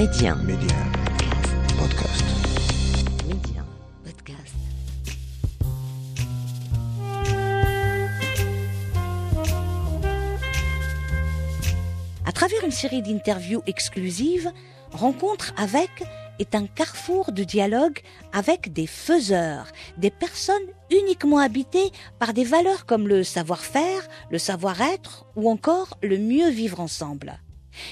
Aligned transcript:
Média. 0.00 0.34
Média. 0.34 0.76
Podcast. 1.78 2.24
Podcast. 4.02 4.54
À 12.24 12.32
travers 12.32 12.64
une 12.64 12.70
série 12.70 13.02
d'interviews 13.02 13.60
exclusives, 13.66 14.50
Rencontre 14.92 15.52
avec 15.58 15.90
est 16.38 16.54
un 16.54 16.66
carrefour 16.66 17.32
de 17.32 17.44
dialogue 17.44 18.00
avec 18.32 18.72
des 18.72 18.86
faiseurs, 18.86 19.66
des 19.98 20.10
personnes 20.10 20.56
uniquement 20.90 21.40
habitées 21.40 21.92
par 22.18 22.32
des 22.32 22.44
valeurs 22.44 22.86
comme 22.86 23.06
le 23.06 23.22
savoir-faire, 23.22 24.08
le 24.30 24.38
savoir-être 24.38 25.26
ou 25.36 25.50
encore 25.50 25.98
le 26.02 26.16
mieux 26.16 26.48
vivre 26.48 26.80
ensemble. 26.80 27.38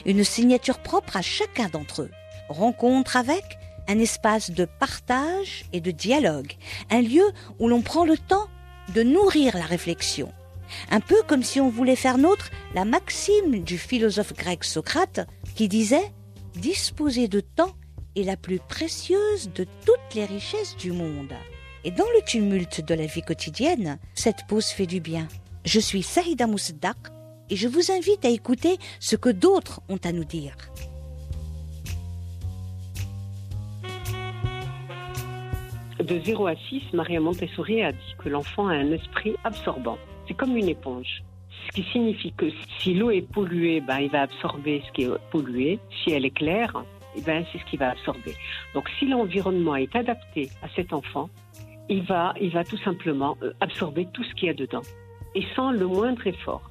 Une 0.06 0.24
signature 0.24 0.78
propre 0.78 1.16
à 1.16 1.22
chacun 1.22 1.68
d'entre 1.68 2.02
eux. 2.02 2.10
Rencontre 2.48 3.16
avec 3.16 3.44
un 3.88 3.98
espace 3.98 4.50
de 4.50 4.66
partage 4.66 5.64
et 5.72 5.80
de 5.80 5.90
dialogue, 5.90 6.52
un 6.90 7.00
lieu 7.00 7.24
où 7.58 7.68
l'on 7.68 7.80
prend 7.80 8.04
le 8.04 8.18
temps 8.18 8.48
de 8.94 9.02
nourrir 9.02 9.56
la 9.56 9.64
réflexion. 9.64 10.32
Un 10.90 11.00
peu 11.00 11.22
comme 11.26 11.42
si 11.42 11.60
on 11.60 11.70
voulait 11.70 11.96
faire 11.96 12.18
nôtre 12.18 12.50
la 12.74 12.84
maxime 12.84 13.62
du 13.62 13.78
philosophe 13.78 14.34
grec 14.34 14.64
Socrate 14.64 15.26
qui 15.54 15.68
disait 15.68 16.12
Disposer 16.54 17.28
de 17.28 17.40
temps 17.40 17.74
est 18.16 18.24
la 18.24 18.36
plus 18.36 18.58
précieuse 18.58 19.50
de 19.54 19.64
toutes 19.86 20.14
les 20.14 20.24
richesses 20.24 20.76
du 20.76 20.92
monde. 20.92 21.32
Et 21.84 21.90
dans 21.90 22.08
le 22.14 22.22
tumulte 22.26 22.80
de 22.80 22.94
la 22.94 23.06
vie 23.06 23.22
quotidienne, 23.22 23.98
cette 24.14 24.46
pause 24.48 24.66
fait 24.66 24.86
du 24.86 25.00
bien. 25.00 25.28
Je 25.64 25.80
suis 25.80 26.02
Saïda 26.02 26.46
Mousdak 26.46 26.96
et 27.50 27.56
je 27.56 27.68
vous 27.68 27.90
invite 27.90 28.24
à 28.24 28.30
écouter 28.30 28.78
ce 29.00 29.16
que 29.16 29.28
d'autres 29.28 29.80
ont 29.88 30.00
à 30.04 30.12
nous 30.12 30.24
dire. 30.24 30.56
De 35.98 36.20
0 36.24 36.46
à 36.46 36.54
6, 36.68 36.92
Maria 36.92 37.20
Montessori 37.20 37.82
a 37.82 37.92
dit 37.92 38.14
que 38.18 38.28
l'enfant 38.28 38.68
a 38.68 38.74
un 38.74 38.92
esprit 38.92 39.34
absorbant. 39.44 39.98
C'est 40.26 40.34
comme 40.34 40.56
une 40.56 40.68
éponge. 40.68 41.22
Ce 41.66 41.72
qui 41.72 41.82
signifie 41.90 42.32
que 42.32 42.46
si 42.78 42.94
l'eau 42.94 43.10
est 43.10 43.22
polluée, 43.22 43.80
ben, 43.80 43.98
il 43.98 44.10
va 44.10 44.22
absorber 44.22 44.82
ce 44.86 44.92
qui 44.92 45.02
est 45.02 45.10
pollué. 45.30 45.78
Si 46.02 46.12
elle 46.12 46.24
est 46.24 46.30
claire, 46.30 46.72
eh 47.16 47.20
ben, 47.20 47.44
c'est 47.52 47.58
ce 47.58 47.64
qu'il 47.64 47.78
va 47.78 47.90
absorber. 47.90 48.34
Donc 48.74 48.88
si 48.98 49.06
l'environnement 49.06 49.76
est 49.76 49.94
adapté 49.96 50.50
à 50.62 50.68
cet 50.76 50.92
enfant, 50.92 51.28
il 51.88 52.02
va, 52.02 52.32
il 52.40 52.50
va 52.50 52.64
tout 52.64 52.78
simplement 52.78 53.36
euh, 53.42 53.52
absorber 53.60 54.06
tout 54.12 54.22
ce 54.22 54.34
qu'il 54.34 54.46
y 54.46 54.50
a 54.50 54.54
dedans. 54.54 54.82
Et 55.34 55.44
sans 55.56 55.72
le 55.72 55.86
moindre 55.86 56.26
effort. 56.26 56.70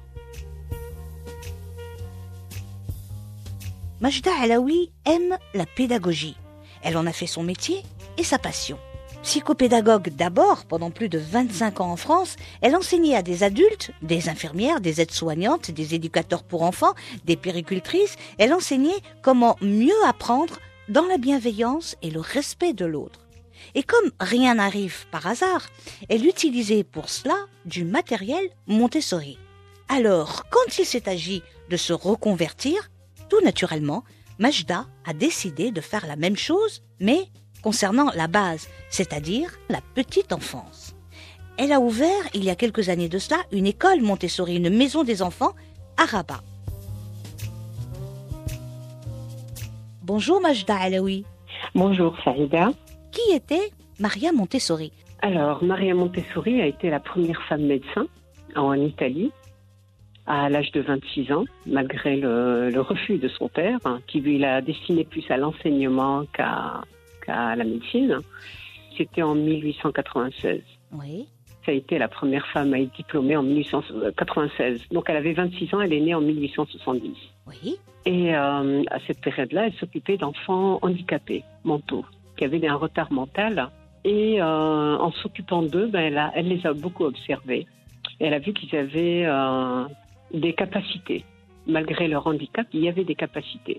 Majda 4.00 4.30
Alaoui 4.40 4.92
aime 5.06 5.36
la 5.54 5.66
pédagogie. 5.66 6.36
Elle 6.82 6.96
en 6.96 7.06
a 7.06 7.12
fait 7.12 7.26
son 7.26 7.42
métier 7.42 7.82
et 8.16 8.22
sa 8.22 8.38
passion. 8.38 8.78
Psychopédagogue 9.24 10.10
d'abord 10.10 10.66
pendant 10.66 10.92
plus 10.92 11.08
de 11.08 11.18
25 11.18 11.80
ans 11.80 11.90
en 11.90 11.96
France, 11.96 12.36
elle 12.60 12.76
enseignait 12.76 13.16
à 13.16 13.22
des 13.22 13.42
adultes, 13.42 13.90
des 14.02 14.28
infirmières, 14.28 14.80
des 14.80 15.00
aides-soignantes, 15.00 15.72
des 15.72 15.96
éducateurs 15.96 16.44
pour 16.44 16.62
enfants, 16.62 16.94
des 17.24 17.36
péricultrices. 17.36 18.14
Elle 18.38 18.54
enseignait 18.54 19.00
comment 19.20 19.56
mieux 19.60 20.06
apprendre 20.06 20.60
dans 20.88 21.06
la 21.06 21.18
bienveillance 21.18 21.96
et 22.00 22.10
le 22.10 22.20
respect 22.20 22.74
de 22.74 22.84
l'autre. 22.84 23.26
Et 23.74 23.82
comme 23.82 24.12
rien 24.20 24.54
n'arrive 24.54 25.08
par 25.10 25.26
hasard, 25.26 25.66
elle 26.08 26.24
utilisait 26.24 26.84
pour 26.84 27.08
cela 27.08 27.34
du 27.64 27.84
matériel 27.84 28.48
Montessori. 28.68 29.38
Alors, 29.88 30.44
quand 30.50 30.78
il 30.78 30.84
s'est 30.84 31.08
agi 31.08 31.42
de 31.68 31.76
se 31.76 31.92
reconvertir, 31.92 32.88
tout 33.28 33.40
naturellement, 33.42 34.04
Majda 34.38 34.86
a 35.04 35.12
décidé 35.12 35.70
de 35.70 35.80
faire 35.80 36.06
la 36.06 36.16
même 36.16 36.36
chose, 36.36 36.82
mais 37.00 37.28
concernant 37.62 38.10
la 38.14 38.28
base, 38.28 38.68
c'est-à-dire 38.88 39.50
la 39.68 39.80
petite 39.94 40.32
enfance. 40.32 40.94
Elle 41.56 41.72
a 41.72 41.80
ouvert, 41.80 42.08
il 42.34 42.44
y 42.44 42.50
a 42.50 42.54
quelques 42.54 42.88
années 42.88 43.08
de 43.08 43.18
cela, 43.18 43.38
une 43.50 43.66
école 43.66 44.00
Montessori, 44.00 44.56
une 44.56 44.70
maison 44.70 45.02
des 45.02 45.22
enfants 45.22 45.52
à 45.96 46.04
Rabat. 46.04 46.40
Bonjour 50.02 50.40
Majda 50.40 50.76
Alaoui. 50.76 51.24
Bonjour 51.74 52.16
Saïda. 52.24 52.70
Qui 53.10 53.34
était 53.34 53.70
Maria 53.98 54.32
Montessori? 54.32 54.92
Alors, 55.20 55.64
Maria 55.64 55.94
Montessori 55.94 56.60
a 56.62 56.66
été 56.66 56.90
la 56.90 57.00
première 57.00 57.42
femme 57.48 57.66
médecin 57.66 58.06
en 58.54 58.74
Italie 58.74 59.32
à 60.28 60.48
l'âge 60.50 60.70
de 60.72 60.80
26 60.82 61.32
ans, 61.32 61.44
malgré 61.66 62.16
le, 62.16 62.70
le 62.70 62.80
refus 62.80 63.16
de 63.18 63.28
son 63.28 63.48
père, 63.48 63.78
hein, 63.86 64.00
qui 64.06 64.20
lui 64.20 64.38
l'a 64.38 64.60
destiné 64.60 65.04
plus 65.04 65.24
à 65.30 65.36
l'enseignement 65.38 66.24
qu'à 66.34 66.82
la 67.56 67.64
médecine. 67.64 68.18
C'était 68.96 69.22
en 69.22 69.34
1896. 69.34 70.60
Oui. 70.92 71.26
Ça 71.64 71.72
a 71.72 71.74
été 71.74 71.98
la 71.98 72.08
première 72.08 72.46
femme 72.48 72.72
à 72.74 72.78
être 72.80 72.94
diplômée 72.94 73.36
en 73.36 73.42
1896. 73.42 74.88
Donc 74.90 75.04
elle 75.08 75.16
avait 75.16 75.32
26 75.34 75.74
ans, 75.74 75.80
elle 75.80 75.92
est 75.92 76.00
née 76.00 76.14
en 76.14 76.20
1870. 76.20 77.10
Oui. 77.46 77.76
Et 78.06 78.34
euh, 78.34 78.82
à 78.90 78.98
cette 79.06 79.20
période-là, 79.20 79.66
elle 79.66 79.74
s'occupait 79.74 80.16
d'enfants 80.16 80.78
handicapés 80.82 81.44
mentaux, 81.64 82.04
qui 82.36 82.44
avaient 82.44 82.66
un 82.66 82.74
retard 82.76 83.12
mental. 83.12 83.68
Et 84.04 84.40
euh, 84.40 84.44
en 84.96 85.10
s'occupant 85.12 85.62
d'eux, 85.62 85.86
ben, 85.88 86.00
elle, 86.00 86.18
a- 86.18 86.32
elle 86.34 86.48
les 86.48 86.66
a 86.66 86.72
beaucoup 86.72 87.04
observés. 87.04 87.66
Et 88.20 88.26
elle 88.26 88.34
a 88.34 88.38
vu 88.38 88.52
qu'ils 88.52 88.74
avaient 88.78 89.24
euh, 89.26 89.84
des 90.32 90.54
capacités. 90.54 91.24
Malgré 91.66 92.08
leur 92.08 92.26
handicap, 92.26 92.66
il 92.72 92.80
y 92.80 92.88
avait 92.88 93.04
des 93.04 93.14
capacités. 93.14 93.78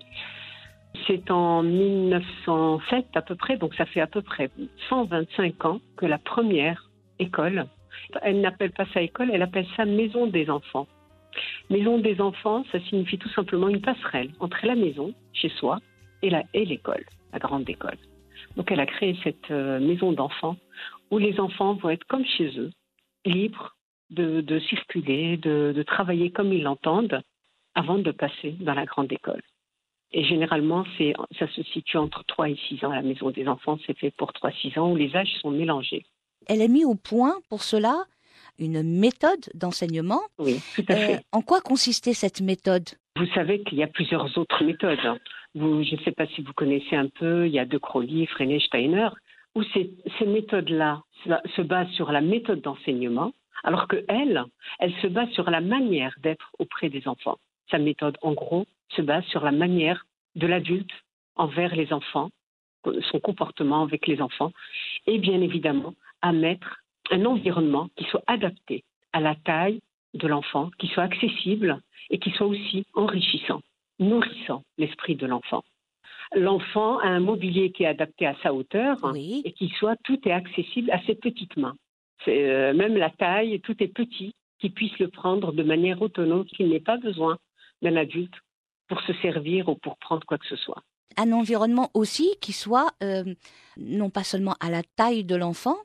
C'est 1.07 1.31
en 1.31 1.63
1907 1.63 3.07
à 3.15 3.21
peu 3.21 3.35
près, 3.35 3.57
donc 3.57 3.73
ça 3.75 3.85
fait 3.85 4.01
à 4.01 4.07
peu 4.07 4.21
près 4.21 4.49
125 4.89 5.65
ans 5.65 5.79
que 5.97 6.05
la 6.05 6.17
première 6.17 6.89
école, 7.19 7.65
elle 8.21 8.41
n'appelle 8.41 8.71
pas 8.71 8.85
ça 8.93 9.01
école, 9.01 9.31
elle 9.33 9.41
appelle 9.41 9.67
ça 9.75 9.85
maison 9.85 10.27
des 10.27 10.49
enfants. 10.49 10.87
Maison 11.69 11.99
des 11.99 12.19
enfants, 12.21 12.63
ça 12.71 12.79
signifie 12.81 13.17
tout 13.17 13.29
simplement 13.29 13.69
une 13.69 13.81
passerelle 13.81 14.31
entre 14.39 14.65
la 14.65 14.75
maison, 14.75 15.13
chez 15.33 15.49
soi, 15.49 15.79
et 16.21 16.65
l'école, 16.65 17.05
la 17.31 17.39
grande 17.39 17.69
école. 17.69 17.97
Donc 18.57 18.71
elle 18.71 18.79
a 18.79 18.85
créé 18.85 19.17
cette 19.23 19.51
euh, 19.51 19.79
maison 19.79 20.11
d'enfants 20.11 20.57
où 21.11 21.17
les 21.17 21.39
enfants 21.39 21.75
vont 21.75 21.89
être 21.89 22.05
comme 22.05 22.25
chez 22.25 22.57
eux, 22.59 22.71
libres 23.25 23.75
de, 24.09 24.41
de 24.41 24.59
circuler, 24.59 25.37
de, 25.37 25.73
de 25.75 25.83
travailler 25.83 26.31
comme 26.31 26.53
ils 26.53 26.63
l'entendent, 26.63 27.21
avant 27.75 27.99
de 27.99 28.11
passer 28.11 28.55
dans 28.59 28.73
la 28.73 28.85
grande 28.85 29.11
école. 29.11 29.41
Et 30.11 30.23
généralement, 30.23 30.85
ça 31.37 31.47
se 31.47 31.63
situe 31.63 31.97
entre 31.97 32.23
3 32.25 32.49
et 32.49 32.57
6 32.67 32.83
ans. 32.83 32.89
La 32.89 33.03
maison 33.03 33.29
des 33.29 33.47
enfants, 33.47 33.77
c'est 33.85 33.97
fait 33.97 34.11
pour 34.11 34.31
3-6 34.31 34.79
ans 34.79 34.91
où 34.91 34.95
les 34.95 35.15
âges 35.15 35.31
sont 35.41 35.51
mélangés. 35.51 36.03
Elle 36.47 36.61
a 36.63 36.67
mis 36.67 36.83
au 36.83 36.95
point 36.95 37.35
pour 37.49 37.61
cela 37.61 38.05
une 38.57 38.81
méthode 38.81 39.49
d'enseignement. 39.53 40.21
Oui, 40.39 40.59
tout 40.75 40.83
à 40.89 40.95
fait. 40.95 41.15
Euh, 41.15 41.19
en 41.31 41.41
quoi 41.41 41.61
consistait 41.61 42.13
cette 42.13 42.41
méthode? 42.41 42.89
Vous 43.17 43.27
savez 43.35 43.61
qu'il 43.63 43.77
y 43.77 43.83
a 43.83 43.87
plusieurs 43.87 44.35
autres 44.37 44.63
méthodes. 44.63 45.19
Vous, 45.53 45.83
je 45.83 45.95
ne 45.95 46.01
sais 46.01 46.11
pas 46.11 46.25
si 46.27 46.41
vous 46.41 46.53
connaissez 46.53 46.95
un 46.95 47.07
peu, 47.07 47.47
il 47.47 47.53
y 47.53 47.59
a 47.59 47.65
De 47.65 47.77
Crowley, 47.77 48.25
Freinet, 48.25 48.59
Steiner, 48.59 49.09
où 49.55 49.63
ces, 49.73 49.91
ces 50.17 50.25
méthodes-là 50.25 51.03
se 51.55 51.61
basent 51.61 51.91
sur 51.91 52.11
la 52.11 52.21
méthode 52.21 52.61
d'enseignement, 52.61 53.33
alors 53.63 53.87
que 53.87 54.03
elle, 54.07 54.43
elle 54.79 54.93
se 55.01 55.07
base 55.07 55.29
sur 55.31 55.49
la 55.49 55.61
manière 55.61 56.15
d'être 56.21 56.51
auprès 56.59 56.89
des 56.89 57.07
enfants. 57.07 57.37
Sa 57.71 57.77
méthode, 57.77 58.17
en 58.21 58.33
gros, 58.33 58.65
se 58.89 59.01
base 59.01 59.25
sur 59.25 59.43
la 59.43 59.51
manière 59.51 60.05
de 60.35 60.47
l'adulte 60.47 60.91
envers 61.35 61.75
les 61.75 61.93
enfants, 61.93 62.29
son 63.11 63.19
comportement 63.19 63.83
avec 63.83 64.07
les 64.07 64.21
enfants, 64.21 64.51
et 65.05 65.17
bien 65.17 65.41
évidemment 65.41 65.93
à 66.21 66.31
mettre 66.31 66.81
un 67.11 67.25
environnement 67.25 67.89
qui 67.95 68.05
soit 68.05 68.23
adapté 68.27 68.83
à 69.13 69.19
la 69.19 69.35
taille 69.35 69.81
de 70.13 70.27
l'enfant, 70.27 70.71
qui 70.79 70.87
soit 70.87 71.03
accessible 71.03 71.81
et 72.09 72.19
qui 72.19 72.31
soit 72.31 72.47
aussi 72.47 72.85
enrichissant, 72.93 73.61
nourrissant 73.99 74.63
l'esprit 74.77 75.15
de 75.15 75.27
l'enfant. 75.27 75.63
L'enfant 76.35 76.99
a 76.99 77.07
un 77.07 77.19
mobilier 77.19 77.71
qui 77.71 77.83
est 77.83 77.87
adapté 77.87 78.27
à 78.27 78.35
sa 78.43 78.53
hauteur 78.53 78.97
Oui. 79.03 79.41
et 79.45 79.51
qui 79.51 79.69
soit 79.69 79.95
tout 80.03 80.19
est 80.27 80.31
accessible 80.31 80.91
à 80.91 81.01
ses 81.03 81.15
petites 81.15 81.57
mains. 81.57 81.75
Euh, 82.27 82.73
même 82.73 82.97
la 82.97 83.09
taille, 83.09 83.59
tout 83.61 83.75
est 83.81 83.87
petit, 83.87 84.33
qu'il 84.59 84.73
puisse 84.73 84.97
le 84.99 85.07
prendre 85.07 85.53
de 85.53 85.63
manière 85.63 86.01
autonome, 86.01 86.45
qu'il 86.45 86.69
n'ait 86.69 86.79
pas 86.79 86.97
besoin 86.97 87.37
d'un 87.81 87.95
adulte 87.95 88.33
pour 88.87 89.01
se 89.01 89.13
servir 89.21 89.69
ou 89.69 89.75
pour 89.75 89.97
prendre 89.97 90.25
quoi 90.25 90.37
que 90.37 90.47
ce 90.47 90.55
soit. 90.55 90.83
Un 91.17 91.31
environnement 91.31 91.89
aussi 91.93 92.35
qui 92.41 92.53
soit 92.53 92.91
euh, 93.03 93.23
non 93.77 94.09
pas 94.09 94.23
seulement 94.23 94.55
à 94.59 94.69
la 94.69 94.83
taille 94.95 95.23
de 95.23 95.35
l'enfant, 95.35 95.77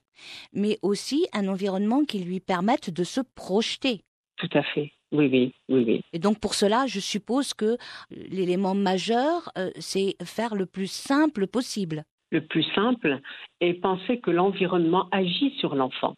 mais 0.52 0.78
aussi 0.82 1.26
un 1.32 1.48
environnement 1.48 2.04
qui 2.04 2.18
lui 2.20 2.40
permette 2.40 2.90
de 2.90 3.04
se 3.04 3.20
projeter. 3.34 4.02
Tout 4.36 4.50
à 4.54 4.62
fait. 4.62 4.92
Oui, 5.12 5.28
oui, 5.30 5.54
oui, 5.68 5.84
oui. 5.86 6.00
Et 6.12 6.18
donc 6.18 6.40
pour 6.40 6.54
cela, 6.54 6.86
je 6.88 6.98
suppose 6.98 7.54
que 7.54 7.76
l'élément 8.10 8.74
majeur, 8.74 9.50
euh, 9.56 9.70
c'est 9.78 10.16
faire 10.24 10.56
le 10.56 10.66
plus 10.66 10.90
simple 10.90 11.46
possible. 11.46 12.04
le 12.30 12.40
plus 12.40 12.64
simple 12.74 13.20
est 13.60 13.74
penser 13.74 14.18
que 14.18 14.32
l'environnement 14.32 15.08
agit 15.12 15.54
sur 15.60 15.76
l'enfant. 15.76 16.14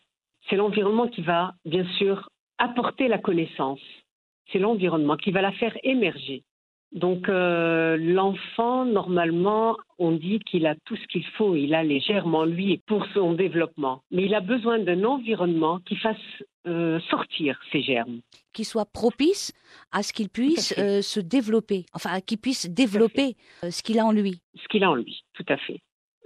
C'est 0.49 0.57
l'environnement 0.57 1.09
qui 1.09 1.23
va, 1.23 1.55
bien 1.65 1.85
sûr, 1.99 2.29
apporter 2.59 3.09
la 3.09 3.19
connaissance. 3.19 3.81
C'est 4.53 4.59
l'environnement 4.59 5.17
qui 5.17 5.33
va 5.33 5.43
la 5.43 5.53
faire 5.53 5.77
émerger. 5.83 6.45
Donc 6.93 7.29
euh, 7.29 7.97
l'enfant, 7.99 8.85
normalement, 8.85 9.77
on 9.99 10.13
dit 10.13 10.39
qu'il 10.41 10.67
a 10.67 10.75
tout 10.85 10.97
ce 10.97 11.07
qu'il 11.09 11.25
faut, 11.37 11.55
il 11.57 11.75
a 11.75 11.83
les 11.83 12.01
germes 12.01 12.35
en 12.35 12.45
lui 12.45 12.79
pour 12.87 13.05
son 13.13 13.33
développement. 13.33 14.03
Mais 14.11 14.25
il 14.25 14.35
a 14.35 14.41
besoin 14.41 14.79
d'un 14.79 15.05
environnement 15.05 15.81
qui 15.81 15.97
fasse 15.97 16.17
euh, 16.67 17.01
sortir 17.11 17.61
ces 17.73 17.83
germes. 17.83 18.21
Qui 18.53 18.65
soit 18.65 18.87
propice 18.87 19.53
à 19.93 20.03
ce 20.03 20.13
qu'il 20.13 20.29
puisse 20.29 20.75
euh, 20.79 21.03
se 21.03 21.21
développer, 21.21 21.87
enfin 21.93 22.21
qu'il 22.21 22.39
puisse 22.39 22.71
développer 22.71 23.35
ce 23.69 23.83
qu'il 23.83 23.99
a 23.99 24.07
en 24.07 24.13
lui. 24.13 24.41
ce 24.55 24.67
qu'il 24.69 24.85
a 24.85 24.91
en 24.91 24.95
lui, 24.95 25.25
tout 25.35 25.45
à 25.49 25.57
fait. 25.57 25.81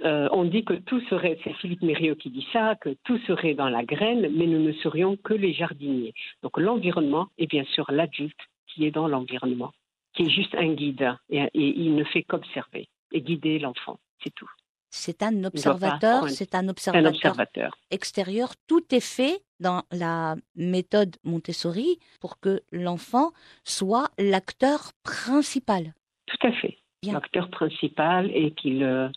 Euh, 0.05 0.29
on 0.33 0.45
dit 0.45 0.65
que 0.65 0.75
tout 0.75 1.01
serait, 1.09 1.39
c'est 1.45 1.53
Philippe 1.55 1.83
Mériot 1.83 2.15
qui 2.17 2.31
dit 2.31 2.47
ça, 2.53 2.75
que 2.81 2.91
tout 3.05 3.19
serait 3.27 3.55
dans 3.55 3.69
la 3.69 3.85
graine, 3.85 4.29
mais 4.35 4.47
nous 4.47 4.61
ne 4.61 4.73
serions 4.73 5.17
que 5.17 5.35
les 5.35 5.53
jardiniers. 5.53 6.15
Donc 6.43 6.59
l'environnement 6.59 7.29
et 7.39 7.47
bien 7.47 7.65
sûr 7.65 7.91
l'adulte 7.91 8.41
qui 8.67 8.87
est 8.87 8.91
dans 8.91 9.09
l'environnement, 9.09 9.73
qui 10.15 10.23
est 10.23 10.31
juste 10.31 10.55
un 10.55 10.73
guide 10.73 11.15
et, 11.29 11.43
et 11.43 11.81
il 11.81 11.95
ne 11.95 12.05
fait 12.05 12.23
qu'observer 12.23 12.89
et 13.13 13.21
guider 13.21 13.59
l'enfant, 13.59 13.99
c'est 14.23 14.35
tout. 14.35 14.51
C'est 14.91 15.23
un 15.23 15.45
observateur, 15.45 16.29
c'est 16.29 16.55
un 16.55 16.69
observateur. 16.69 17.79
extérieur. 17.93 18.55
Tout 18.67 18.85
est 18.93 19.01
fait 19.01 19.41
dans 19.61 19.85
la 19.93 20.35
méthode 20.57 21.17
Montessori 21.23 21.99
pour 22.21 22.41
que 22.41 22.63
l'enfant 22.73 23.31
soit 23.63 24.11
l'acteur 24.19 24.91
principal. 25.05 25.95
Tout 26.27 26.47
à 26.47 26.53
fait. 26.53 26.80
L'acteur 27.07 27.49
principal 27.49 28.31
et 28.35 28.51
qu'il 28.51 28.83
euh, 28.83 29.09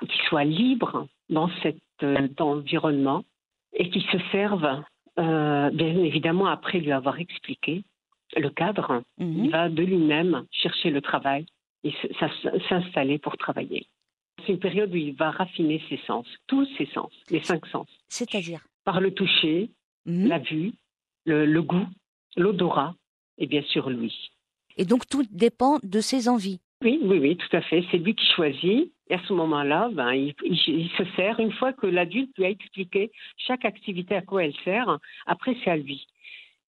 qu'il 0.00 0.20
soit 0.28 0.44
libre 0.44 1.06
dans 1.28 1.50
cet 1.62 1.76
euh, 2.02 2.28
environnement 2.38 3.24
et 3.74 3.90
qu'il 3.90 4.02
se 4.04 4.16
serve, 4.32 4.64
euh, 5.18 5.68
bien 5.70 5.98
évidemment, 6.02 6.46
après 6.46 6.78
lui 6.80 6.92
avoir 6.92 7.18
expliqué 7.20 7.84
le 8.36 8.48
cadre, 8.48 9.02
Mhm. 9.18 9.44
il 9.44 9.50
va 9.50 9.68
de 9.68 9.82
lui-même 9.82 10.46
chercher 10.50 10.88
le 10.90 11.02
travail 11.02 11.44
et 11.84 11.92
s'installer 12.70 13.18
pour 13.18 13.36
travailler. 13.36 13.86
C'est 14.46 14.52
une 14.52 14.58
période 14.58 14.90
où 14.92 14.96
il 14.96 15.14
va 15.14 15.30
raffiner 15.30 15.82
ses 15.90 15.98
sens, 16.06 16.26
tous 16.46 16.66
ses 16.78 16.86
sens, 16.86 17.12
les 17.30 17.42
cinq 17.44 17.66
sens, 17.66 17.86
C'est-à-dire? 18.08 18.60
Par 18.84 19.00
le 19.02 19.10
toucher, 19.12 19.70
Mhm. 20.06 20.26
la 20.28 20.38
vue, 20.38 20.72
le, 21.26 21.44
le 21.44 21.62
goût, 21.62 21.86
l'odorat 22.36 22.94
et 23.36 23.46
bien 23.46 23.62
sûr 23.62 23.90
lui. 23.90 24.30
Et 24.78 24.86
donc 24.86 25.06
tout 25.06 25.24
dépend 25.30 25.78
de 25.82 26.00
ses 26.00 26.28
envies. 26.28 26.60
Oui, 26.82 27.00
oui, 27.02 27.18
oui, 27.18 27.36
tout 27.36 27.56
à 27.56 27.60
fait. 27.62 27.84
C'est 27.90 27.98
lui 27.98 28.14
qui 28.14 28.26
choisit. 28.34 28.92
Et 29.08 29.14
à 29.14 29.20
ce 29.26 29.32
moment-là, 29.32 29.88
ben, 29.92 30.12
il, 30.12 30.34
il- 30.44 30.80
il 30.80 30.90
se 30.90 31.04
sert. 31.16 31.38
Une 31.40 31.52
fois 31.52 31.72
que 31.72 31.86
l'adulte 31.86 32.36
lui 32.36 32.44
a 32.44 32.50
expliqué 32.50 33.10
chaque 33.38 33.64
activité 33.64 34.14
à 34.16 34.22
quoi 34.22 34.44
elle 34.44 34.54
sert, 34.64 34.98
après 35.26 35.56
c'est 35.62 35.70
à 35.70 35.76
lui. 35.76 36.06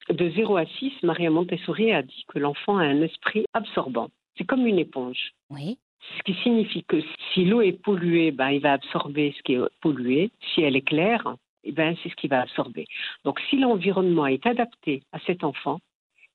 De 0.09 0.31
0 0.31 0.57
à 0.57 0.65
6, 0.65 0.93
Maria 1.03 1.31
Montessori 1.31 1.93
a 1.93 2.03
dit 2.03 2.25
que 2.29 2.39
l'enfant 2.39 2.79
a 2.79 2.85
un 2.85 3.03
esprit 3.03 3.45
absorbant. 3.53 4.09
C'est 4.37 4.45
comme 4.47 4.67
une 4.67 4.79
éponge. 4.79 5.33
Oui. 5.51 5.79
Ce 6.17 6.23
qui 6.23 6.35
signifie 6.43 6.85
que 6.85 7.03
si 7.35 7.45
l'eau 7.45 7.61
est 7.61 7.73
polluée, 7.73 8.31
ben, 8.31 8.51
il 8.51 8.61
va 8.61 8.73
absorber 8.75 9.35
ce 9.37 9.43
qui 9.43 9.55
est 9.55 9.61
pollué. 9.83 10.31
Si 10.55 10.63
elle 10.63 10.77
est 10.77 10.81
claire, 10.89 11.35
eh 11.65 11.73
ben, 11.73 11.97
c'est 12.03 12.09
ce 12.09 12.15
qu'il 12.15 12.31
va 12.31 12.41
absorber. 12.43 12.87
Donc 13.25 13.41
si 13.51 13.59
l'environnement 13.59 14.27
est 14.27 14.47
adapté 14.47 15.03
à 15.13 15.19
cet 15.27 15.43
enfant, 15.45 15.81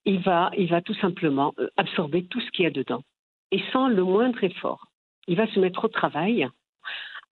il 0.04 0.20
va, 0.20 0.50
il 0.56 0.68
va 0.68 0.82
tout 0.82 0.94
simplement 0.94 1.54
euh, 1.58 1.68
absorber 1.78 2.24
tout 2.26 2.40
ce 2.40 2.50
qu'il 2.50 2.64
y 2.64 2.66
a 2.66 2.70
dedans. 2.70 3.02
Et 3.54 3.62
sans 3.72 3.86
le 3.86 4.02
moindre 4.02 4.42
effort. 4.42 4.88
Il 5.28 5.36
va 5.36 5.46
se 5.46 5.60
mettre 5.60 5.84
au 5.84 5.88
travail. 5.88 6.48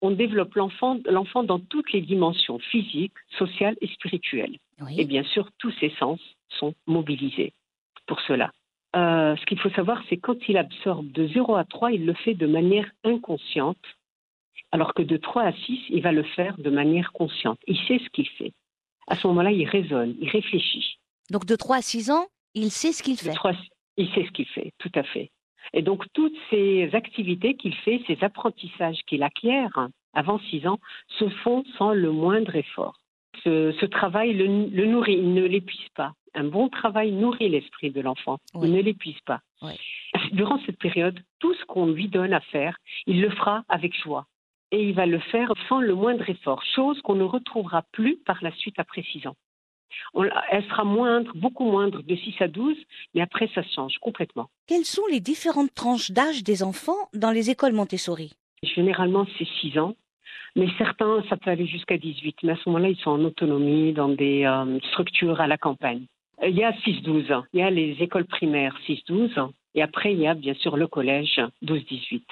On 0.03 0.13
développe 0.13 0.55
l'enfant 0.55 0.99
l'enfant 1.07 1.43
dans 1.43 1.59
toutes 1.59 1.91
les 1.93 2.01
dimensions 2.01 2.61
physiques, 2.61 3.19
sociales 3.39 3.77
et 3.81 3.89
spirituelles. 3.89 4.57
Oui. 4.81 5.01
Et 5.01 5.05
bien 5.05 5.25
sûr, 5.25 5.49
tous 5.59 5.73
ses 5.81 5.91
sens 5.99 6.21
sont 6.61 6.75
mobilisés 6.87 7.53
pour 8.07 8.21
cela. 8.21 8.53
Euh, 8.95 9.35
ce 9.37 9.45
qu'il 9.47 9.59
faut 9.59 9.71
savoir, 9.71 10.01
c'est 10.09 10.17
quand 10.17 10.37
il 10.49 10.57
absorbe 10.59 11.11
de 11.11 11.27
0 11.27 11.57
à 11.57 11.65
3, 11.65 11.91
il 11.91 12.07
le 12.07 12.15
fait 12.15 12.35
de 12.35 12.47
manière 12.47 12.89
inconsciente, 13.03 13.85
alors 14.71 14.95
que 14.95 15.03
de 15.03 15.17
3 15.17 15.43
à 15.43 15.53
6, 15.53 15.81
il 15.89 16.03
va 16.03 16.13
le 16.13 16.23
faire 16.23 16.57
de 16.59 16.71
manière 16.71 17.11
consciente. 17.13 17.59
Il 17.67 17.79
sait 17.89 17.99
ce 17.99 18.09
qu'il 18.11 18.29
fait. 18.29 18.53
À 19.09 19.17
ce 19.17 19.27
moment-là, 19.27 19.51
il 19.51 19.69
raisonne, 19.69 20.15
il 20.21 20.29
réfléchit. 20.29 20.99
Donc 21.31 21.47
de 21.47 21.57
3 21.57 21.77
à 21.79 21.83
6 21.83 22.13
ans, 22.13 22.27
il 22.55 22.71
sait 22.71 22.93
ce 22.93 23.03
qu'il 23.03 23.17
fait. 23.17 23.33
3 23.33 23.51
à 23.51 23.55
6, 23.55 23.69
il 23.97 24.09
sait 24.15 24.25
ce 24.25 24.31
qu'il 24.31 24.47
fait, 24.47 24.73
tout 24.79 24.93
à 24.95 25.03
fait. 25.03 25.33
Et 25.73 25.83
donc, 25.83 26.05
toutes 26.13 26.37
ces 26.51 26.91
activités 26.95 27.55
qu'il 27.55 27.75
fait, 27.75 28.03
ces 28.07 28.23
apprentissages 28.23 29.01
qu'il 29.07 29.23
acquiert 29.23 29.89
avant 30.15 30.39
6 30.39 30.67
ans, 30.67 30.79
se 31.19 31.29
font 31.29 31.65
sans 31.79 31.93
le 31.93 32.11
moindre 32.11 32.55
effort. 32.57 32.99
Ce, 33.45 33.73
ce 33.81 33.87
travail 33.87 34.35
le, 34.35 34.69
le 34.69 34.87
nourrit, 34.87 35.15
il 35.15 35.33
ne 35.33 35.45
l'épuise 35.45 35.89
pas. 35.95 36.13
Un 36.35 36.45
bon 36.45 36.69
travail 36.69 37.13
nourrit 37.13 37.49
l'esprit 37.49 37.91
de 37.91 38.01
l'enfant. 38.01 38.39
Oui. 38.55 38.69
Il 38.69 38.75
ne 38.75 38.83
l'épuise 38.83 39.21
pas. 39.27 39.41
Oui. 39.63 39.73
Durant 40.33 40.59
cette 40.67 40.79
période, 40.79 41.19
tout 41.41 41.55
ce 41.55 41.65
qu'on 41.65 41.87
lui 41.87 42.09
donne 42.09 42.33
à 42.33 42.41
faire, 42.41 42.77
il 43.07 43.21
le 43.21 43.31
fera 43.31 43.65
avec 43.69 43.95
joie. 44.03 44.27
Et 44.71 44.89
il 44.89 44.95
va 44.95 45.05
le 45.05 45.19
faire 45.19 45.53
sans 45.69 45.81
le 45.81 45.95
moindre 45.95 46.29
effort, 46.29 46.63
chose 46.75 47.01
qu'on 47.03 47.15
ne 47.15 47.25
retrouvera 47.25 47.83
plus 47.93 48.17
par 48.25 48.39
la 48.43 48.53
suite 48.53 48.79
après 48.79 49.03
6 49.03 49.27
ans. 49.27 49.37
On- 50.15 50.25
elle 50.51 50.65
sera 50.69 50.85
moindre, 50.85 51.33
beaucoup 51.35 51.65
moindre 51.65 52.03
de 52.03 52.17
6 52.17 52.35
à 52.41 52.49
12, 52.49 52.77
mais 53.15 53.21
après 53.21 53.49
ça 53.55 53.63
change 53.75 53.97
complètement. 54.01 54.49
Quelles 54.67 54.85
sont 54.85 55.07
les 55.11 55.21
différentes 55.21 55.75
tranches 55.75 56.11
d'âge 56.11 56.43
des 56.45 56.63
enfants 56.63 57.09
dans 57.15 57.31
les 57.31 57.51
écoles 57.51 57.73
Montessori? 57.73 58.33
Généralement, 58.63 59.27
c'est 59.39 59.49
6 59.61 59.79
ans, 59.79 59.95
mais 60.57 60.69
certains, 60.79 61.23
ça 61.29 61.37
peut 61.37 61.51
aller 61.51 61.67
jusqu'à 61.67 61.99
18. 61.99 62.37
Mais 62.43 62.53
à 62.53 62.57
ce 62.57 62.69
moment-là, 62.69 62.91
ils 62.91 62.97
sont 62.99 63.11
en 63.11 63.25
autonomie 63.25 63.93
dans 63.93 64.09
des 64.09 64.45
euh, 64.45 64.79
structures 64.91 65.41
à 65.41 65.47
la 65.47 65.59
campagne. 65.59 66.05
Euh, 66.43 66.49
Il 66.49 66.57
y 66.57 66.63
a 66.65 66.73
6-12 66.73 67.33
ans. 67.33 67.45
Il 67.53 67.61
y 67.61 67.63
a 67.63 67.71
les 67.71 67.97
écoles 68.01 68.27
primaires 68.27 68.77
6-12 68.87 69.39
ans. 69.41 69.53
Et 69.75 69.83
après, 69.83 70.13
il 70.13 70.21
y 70.21 70.27
a 70.27 70.35
bien 70.35 70.55
sûr 70.55 70.77
le 70.77 70.87
collège 70.87 71.41
12-18, 71.65 72.23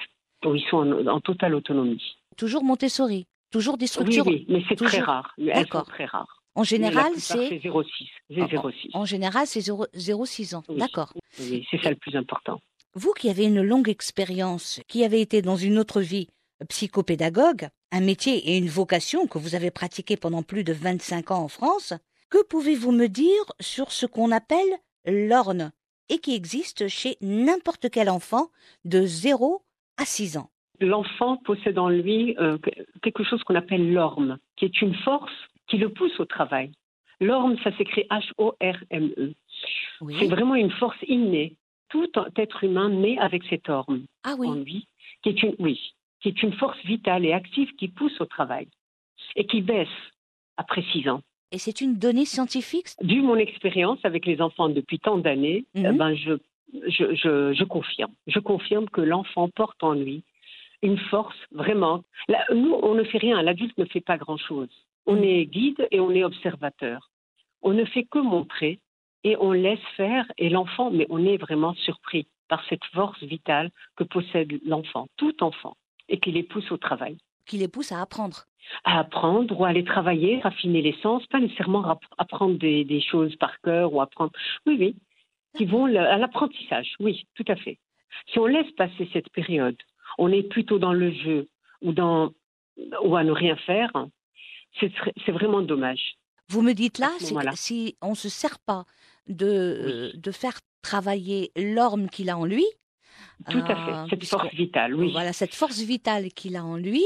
où 0.45 0.55
ils 0.55 0.63
sont 0.69 0.77
en, 0.77 1.07
en 1.07 1.19
totale 1.19 1.55
autonomie. 1.55 2.15
Toujours 2.37 2.63
Montessori 2.63 3.25
Toujours 3.51 3.77
des 3.77 3.83
Oui, 3.83 3.87
structures 3.89 4.27
oui, 4.27 4.45
mais 4.47 4.63
c'est 4.69 4.75
très 4.75 4.99
rare. 4.99 5.33
Elles 5.37 5.67
sont 5.67 5.81
très 5.83 6.05
rares. 6.05 6.40
En 6.55 6.63
général, 6.63 7.11
c'est 7.15 7.47
c'est 7.49 7.59
0,6. 7.59 8.07
C'est 8.29 8.41
en- 8.41 8.47
0,6. 8.47 8.89
en 8.93 9.05
général, 9.05 9.47
c'est 9.47 9.61
0,6 9.61 10.53
ans. 10.55 10.63
Oui. 10.69 10.77
D'accord. 10.77 11.13
Oui, 11.39 11.65
c'est 11.71 11.81
ça 11.81 11.89
le 11.89 11.95
plus 11.95 12.15
important. 12.15 12.59
Vous 12.93 13.13
qui 13.13 13.29
avez 13.29 13.45
une 13.45 13.61
longue 13.61 13.87
expérience, 13.87 14.81
qui 14.89 15.03
avez 15.05 15.21
été 15.21 15.41
dans 15.41 15.55
une 15.55 15.77
autre 15.79 16.01
vie 16.01 16.27
psychopédagogue, 16.67 17.67
un 17.91 18.01
métier 18.01 18.35
et 18.51 18.57
une 18.57 18.67
vocation 18.67 19.27
que 19.27 19.37
vous 19.37 19.55
avez 19.55 19.71
pratiqué 19.71 20.17
pendant 20.17 20.43
plus 20.43 20.63
de 20.63 20.73
25 20.73 21.31
ans 21.31 21.43
en 21.43 21.47
France, 21.47 21.93
que 22.29 22.43
pouvez-vous 22.43 22.91
me 22.91 23.07
dire 23.07 23.43
sur 23.59 23.91
ce 23.91 24.05
qu'on 24.05 24.31
appelle 24.31 24.77
l'orne 25.05 25.71
et 26.09 26.17
qui 26.17 26.33
existe 26.35 26.87
chez 26.87 27.17
n'importe 27.21 27.89
quel 27.89 28.09
enfant 28.09 28.47
de 28.85 29.05
0 29.05 29.61
à 29.97 30.05
6 30.05 30.37
ans? 30.37 30.49
L'enfant 30.79 31.37
possède 31.37 31.77
en 31.77 31.89
lui 31.89 32.35
euh, 32.39 32.57
quelque 33.03 33.23
chose 33.23 33.43
qu'on 33.43 33.55
appelle 33.55 33.93
l'orme, 33.93 34.39
qui 34.57 34.65
est 34.65 34.81
une 34.81 34.95
force 34.95 35.31
qui 35.71 35.77
le 35.77 35.89
pousse 35.89 36.19
au 36.19 36.25
travail. 36.25 36.71
L'orme, 37.21 37.57
ça 37.63 37.75
s'écrit 37.77 38.05
H-O-R-M-E. 38.11 39.33
Oui. 40.01 40.15
C'est 40.19 40.27
vraiment 40.27 40.55
une 40.55 40.71
force 40.71 40.97
innée. 41.07 41.55
Tout 41.89 42.09
être 42.37 42.63
humain 42.63 42.89
naît 42.89 43.17
avec 43.19 43.43
cette 43.49 43.69
orme 43.69 44.03
Ah 44.23 44.35
en 44.37 44.53
lui, 44.55 44.87
qui 45.23 45.29
est 45.29 45.41
une, 45.43 45.55
oui, 45.59 45.79
qui 46.21 46.29
est 46.29 46.43
une 46.43 46.53
force 46.53 46.77
vitale 46.85 47.25
et 47.25 47.33
active 47.33 47.73
qui 47.75 47.87
pousse 47.87 48.19
au 48.21 48.25
travail 48.25 48.67
et 49.35 49.45
qui 49.45 49.61
baisse 49.61 49.87
après 50.57 50.83
six 50.91 51.07
ans. 51.09 51.21
Et 51.53 51.57
c'est 51.57 51.79
une 51.81 51.97
donnée 51.97 52.25
scientifique 52.25 52.87
Dû 53.01 53.21
mon 53.21 53.35
expérience 53.35 53.99
avec 54.03 54.25
les 54.25 54.41
enfants 54.41 54.69
depuis 54.69 54.99
tant 54.99 55.17
d'années, 55.17 55.65
Mhm. 55.75 55.85
eh 55.85 55.97
ben 55.97 56.13
je, 56.15 56.33
je, 56.87 57.13
je, 57.15 57.53
je 57.53 57.63
confirme. 57.65 58.13
Je 58.27 58.39
confirme 58.39 58.89
que 58.89 59.01
l'enfant 59.01 59.47
porte 59.49 59.81
en 59.83 59.93
lui 59.93 60.23
une 60.81 60.97
force 60.97 61.37
vraiment. 61.51 62.03
Là, 62.27 62.43
nous, 62.53 62.73
on 62.81 62.95
ne 62.95 63.03
fait 63.03 63.19
rien. 63.19 63.41
L'adulte 63.43 63.77
ne 63.77 63.85
fait 63.85 64.01
pas 64.01 64.17
grand-chose. 64.17 64.69
On 65.05 65.15
Mhm. 65.15 65.23
est 65.23 65.45
guide 65.45 65.87
et 65.91 65.99
on 65.99 66.11
est 66.11 66.23
observateur. 66.23 67.09
On 67.61 67.73
ne 67.73 67.85
fait 67.85 68.03
que 68.05 68.19
montrer 68.19 68.79
et 69.23 69.35
on 69.37 69.51
laisse 69.51 69.85
faire. 69.97 70.25
Et 70.37 70.49
l'enfant, 70.49 70.91
mais 70.91 71.05
on 71.09 71.23
est 71.25 71.37
vraiment 71.37 71.73
surpris 71.75 72.27
par 72.47 72.63
cette 72.69 72.83
force 72.85 73.21
vitale 73.23 73.71
que 73.95 74.03
possède 74.03 74.59
l'enfant, 74.65 75.07
tout 75.17 75.43
enfant, 75.43 75.75
et 76.09 76.19
qui 76.19 76.31
les 76.31 76.43
pousse 76.43 76.71
au 76.71 76.77
travail 76.77 77.17
qui 77.47 77.57
les 77.57 77.67
pousse 77.67 77.91
à 77.91 77.99
apprendre. 78.01 78.45
à 78.85 78.99
apprendre 78.99 79.59
ou 79.59 79.65
à 79.65 79.69
aller 79.69 79.83
travailler, 79.83 80.39
raffiner 80.39 80.81
les 80.81 80.95
sens, 81.01 81.25
pas 81.27 81.39
nécessairement 81.39 81.83
app- 81.89 82.05
apprendre 82.17 82.57
des, 82.57 82.85
des 82.85 83.01
choses 83.01 83.35
par 83.37 83.59
cœur 83.61 83.91
ou 83.93 83.99
apprendre. 83.99 84.31
Oui, 84.65 84.77
oui, 84.79 84.95
qui 85.57 85.65
vont 85.65 85.85
à 85.85 86.17
l'apprentissage, 86.17 86.95
oui, 86.99 87.25
tout 87.35 87.43
à 87.47 87.55
fait. 87.57 87.77
Si 88.27 88.37
on 88.39 88.45
laisse 88.45 88.71
passer 88.73 89.09
cette 89.11 89.29
période, 89.31 89.75
on 90.19 90.31
est 90.31 90.43
plutôt 90.43 90.77
dans 90.79 90.93
le 90.93 91.11
jeu 91.11 91.47
ou, 91.81 91.91
dans, 91.91 92.31
ou 93.03 93.15
à 93.15 93.23
ne 93.23 93.31
rien 93.31 93.55
faire, 93.57 93.91
c'est 94.79 95.31
vraiment 95.31 95.61
dommage. 95.61 96.15
Vous 96.49 96.61
me 96.61 96.73
dites 96.73 96.97
là, 96.99 97.09
si 97.55 97.95
on 98.01 98.09
ne 98.11 98.15
se 98.15 98.29
sert 98.29 98.59
pas 98.59 98.85
de, 99.27 99.45
euh, 99.45 100.11
de 100.15 100.31
faire 100.31 100.59
travailler 100.81 101.51
l'orme 101.55 102.09
qu'il 102.09 102.29
a 102.29 102.37
en 102.37 102.45
lui, 102.45 102.65
Tout 103.49 103.59
à 103.59 103.71
euh, 103.71 104.03
fait, 104.03 104.09
cette 104.09 104.19
puisqu'on- 104.19 104.39
force 104.39 104.53
vitale, 104.55 104.95
oui. 104.95 105.11
Voilà, 105.11 105.31
cette 105.33 105.53
force 105.55 105.79
vitale 105.81 106.29
qu'il 106.33 106.55
a 106.55 106.63
en 106.65 106.75
lui, 106.75 107.03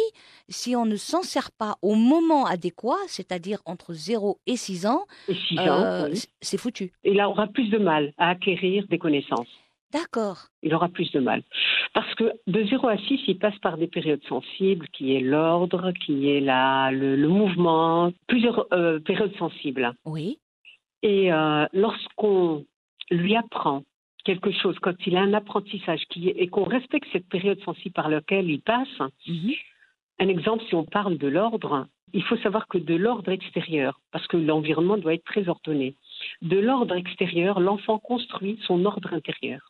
si 0.50 0.76
on 0.76 0.86
ne 0.86 0.96
s'en 0.96 1.22
sert 1.22 1.52
pas 1.52 1.76
au 1.82 1.96
moment 1.96 2.46
adéquat, 2.46 2.98
c'est-à-dire 3.08 3.60
entre 3.66 3.94
0 3.94 4.40
et 4.48 4.56
6 4.58 4.86
ans, 4.86 5.06
six 5.28 5.58
euh, 5.60 6.06
ans, 6.06 6.10
oui. 6.12 6.24
c'est 6.42 6.58
foutu. 6.58 6.94
Et 7.04 7.14
là, 7.14 7.30
on 7.30 7.34
aura 7.34 7.48
plus 7.48 7.70
de 7.70 7.78
mal 7.78 8.14
à 8.18 8.30
acquérir 8.30 8.88
des 8.88 8.98
connaissances. 8.98 9.48
D'accord. 9.96 10.38
Il 10.64 10.74
aura 10.76 10.90
plus 10.90 11.10
de 11.12 11.20
mal. 11.20 11.42
Parce 11.94 12.14
que 12.16 12.26
de 12.48 12.64
0 12.66 12.88
à 12.90 12.98
6, 12.98 13.22
il 13.28 13.38
passe 13.40 13.58
par 13.60 13.78
des 13.78 13.88
périodes 13.88 14.24
sensibles, 14.28 14.88
qui 14.90 15.16
est 15.16 15.22
l'ordre, 15.22 15.92
qui 16.06 16.30
est 16.30 16.42
la, 16.42 16.92
le, 16.92 17.16
le 17.16 17.28
mouvement, 17.30 18.12
plusieurs 18.28 18.68
euh, 18.74 19.00
périodes 19.00 19.36
sensibles. 19.38 19.94
Oui. 20.06 20.38
Et 21.02 21.32
euh, 21.32 21.66
lorsqu'on 21.74 22.66
lui 23.10 23.36
apprend 23.36 23.84
quelque 24.26 24.52
chose, 24.52 24.76
quand 24.82 24.96
il 25.08 25.16
a 25.16 25.22
un 25.22 25.34
apprentissage 25.34 26.04
qui 26.10 26.30
est- 26.30 26.38
et 26.42 26.48
qu'on 26.48 26.64
respecte 26.64 27.08
cette 27.14 27.30
période 27.30 27.60
sensible 27.64 27.94
par 27.94 28.10
laquelle 28.10 28.50
il 28.50 28.62
passe, 28.62 28.98
Mhm. 29.28 29.54
un 30.20 30.28
exemple, 30.28 30.64
si 30.68 30.76
on 30.76 30.84
parle 30.84 31.18
de 31.18 31.28
l'ordre, 31.28 31.88
il 32.14 32.24
faut 32.24 32.38
savoir 32.38 32.68
que 32.68 32.78
de 32.80 32.96
l'ordre 32.96 33.32
extérieur, 33.32 34.00
parce 34.12 34.26
que 34.28 34.38
l'environnement 34.38 34.98
doit 34.98 35.14
être 35.14 35.24
très 35.26 35.48
ordonné, 35.48 35.96
de 36.42 36.58
l'ordre 36.58 36.96
extérieur, 36.96 37.60
l'enfant 37.60 38.00
construit 38.00 38.58
son 38.66 38.84
ordre 38.86 39.14
intérieur. 39.14 39.62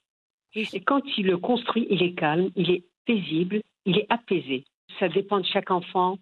Et 0.56 0.80
quand 0.82 1.02
il 1.18 1.26
le 1.28 1.38
construit, 1.38 1.88
il 1.90 2.02
est 2.04 2.14
calme, 2.14 2.50
il 2.56 2.72
est 2.72 2.84
paisible, 3.06 3.62
il 3.86 3.98
est 3.98 4.08
apaisé. 4.10 4.64
Ça 5.00 5.10
dépend 5.10 5.40
de 5.40 5.46
chaque 5.46 5.72
enfant. 5.72 6.18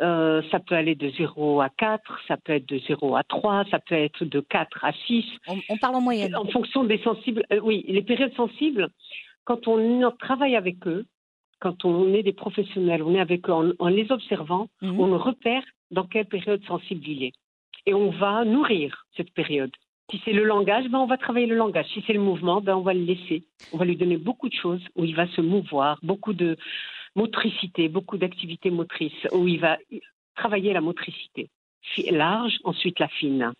Euh, 0.00 0.42
ça 0.50 0.58
peut 0.58 0.74
aller 0.74 0.94
de 0.94 1.10
0 1.10 1.60
à 1.60 1.68
4, 1.68 2.20
ça 2.26 2.36
peut 2.36 2.52
être 2.54 2.66
de 2.66 2.78
0 2.78 3.14
à 3.14 3.22
3, 3.22 3.64
ça 3.70 3.78
peut 3.78 3.94
être 3.94 4.24
de 4.24 4.40
4 4.40 4.84
à 4.84 4.92
6. 5.06 5.24
On, 5.46 5.56
on 5.68 5.76
parle 5.78 5.94
en 5.94 6.00
moyenne. 6.00 6.34
En 6.34 6.46
fonction 6.46 6.82
des 6.84 6.98
sensibles, 6.98 7.44
euh, 7.52 7.60
oui, 7.62 7.84
les 7.86 8.02
périodes 8.02 8.34
sensibles, 8.34 8.88
quand 9.44 9.68
on 9.68 10.10
travaille 10.18 10.56
avec 10.56 10.86
eux, 10.86 11.06
quand 11.60 11.84
on 11.84 12.12
est 12.14 12.24
des 12.24 12.32
professionnels, 12.32 13.02
on 13.02 13.14
est 13.14 13.20
avec 13.20 13.48
eux 13.48 13.52
en, 13.52 13.70
en 13.78 13.88
les 13.88 14.10
observant, 14.10 14.68
Mhm. 14.80 14.98
on 14.98 15.18
repère 15.18 15.62
dans 15.92 16.04
quelle 16.04 16.26
période 16.26 16.64
sensible 16.64 17.06
il 17.06 17.22
est. 17.24 17.32
Et 17.86 17.94
on 17.94 18.10
va 18.10 18.44
nourrir 18.44 19.06
cette 19.16 19.32
période. 19.32 19.72
Si 20.12 20.20
c'est 20.26 20.34
le 20.34 20.44
langage, 20.44 20.88
ben 20.90 20.98
on 20.98 21.06
va 21.06 21.16
travailler 21.16 21.46
le 21.46 21.56
langage. 21.56 21.86
Si 21.94 22.04
c'est 22.06 22.12
le 22.12 22.20
mouvement, 22.20 22.60
ben 22.60 22.76
on 22.76 22.82
va 22.82 22.92
le 22.92 23.00
laisser. 23.00 23.44
On 23.72 23.78
va 23.78 23.86
lui 23.86 23.96
donner 23.96 24.18
beaucoup 24.18 24.50
de 24.50 24.54
choses 24.54 24.82
où 24.94 25.06
il 25.06 25.16
va 25.16 25.26
se 25.28 25.40
mouvoir, 25.40 25.98
beaucoup 26.02 26.34
de 26.34 26.58
motricité, 27.16 27.88
beaucoup 27.88 28.18
d'activités 28.18 28.70
motrices, 28.70 29.26
où 29.32 29.48
il 29.48 29.58
va 29.58 29.78
travailler 30.34 30.74
la 30.74 30.82
motricité. 30.82 31.48
Large, 32.10 32.58
ensuite 32.64 32.98
la 32.98 33.08
fine. 33.08 33.52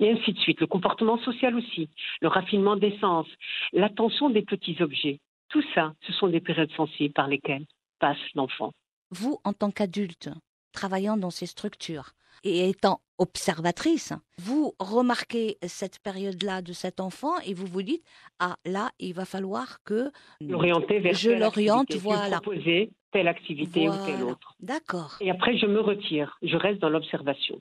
Et 0.00 0.10
ainsi 0.10 0.32
de 0.32 0.38
suite. 0.40 0.60
Le 0.60 0.66
comportement 0.66 1.18
social 1.18 1.54
aussi, 1.54 1.88
le 2.20 2.26
raffinement 2.26 2.74
des 2.74 2.98
sens, 2.98 3.28
l'attention 3.72 4.28
des 4.28 4.42
petits 4.42 4.82
objets. 4.82 5.20
Tout 5.50 5.62
ça, 5.72 5.94
ce 6.04 6.12
sont 6.12 6.26
des 6.26 6.40
périodes 6.40 6.72
sensibles 6.72 7.14
par 7.14 7.28
lesquelles 7.28 7.64
passe 8.00 8.18
l'enfant. 8.34 8.72
Vous, 9.12 9.38
en 9.44 9.52
tant 9.52 9.70
qu'adulte, 9.70 10.30
travaillant 10.72 11.16
dans 11.16 11.30
ces 11.30 11.46
structures 11.46 12.10
et 12.42 12.68
étant 12.68 13.00
observatrice, 13.18 14.12
vous 14.38 14.72
remarquez 14.78 15.56
cette 15.66 15.98
période-là 16.00 16.62
de 16.62 16.72
cet 16.72 17.00
enfant 17.00 17.38
et 17.46 17.54
vous 17.54 17.66
vous 17.66 17.82
dites 17.82 18.04
ah 18.38 18.56
là, 18.64 18.90
il 18.98 19.14
va 19.14 19.24
falloir 19.24 19.82
que 19.84 20.10
L'orienter 20.40 20.98
vers 20.98 21.14
Je 21.14 21.30
l'oriente, 21.30 21.92
voilà. 21.96 22.40
proposer 22.40 22.90
telle 23.12 23.28
activité 23.28 23.88
ou 23.88 23.92
telle 24.04 24.22
autre. 24.22 24.54
D'accord. 24.60 25.16
Et 25.20 25.30
après, 25.30 25.56
je 25.56 25.66
me 25.66 25.80
retire. 25.80 26.36
Je 26.42 26.56
reste 26.56 26.80
dans 26.80 26.90
l'observation. 26.90 27.60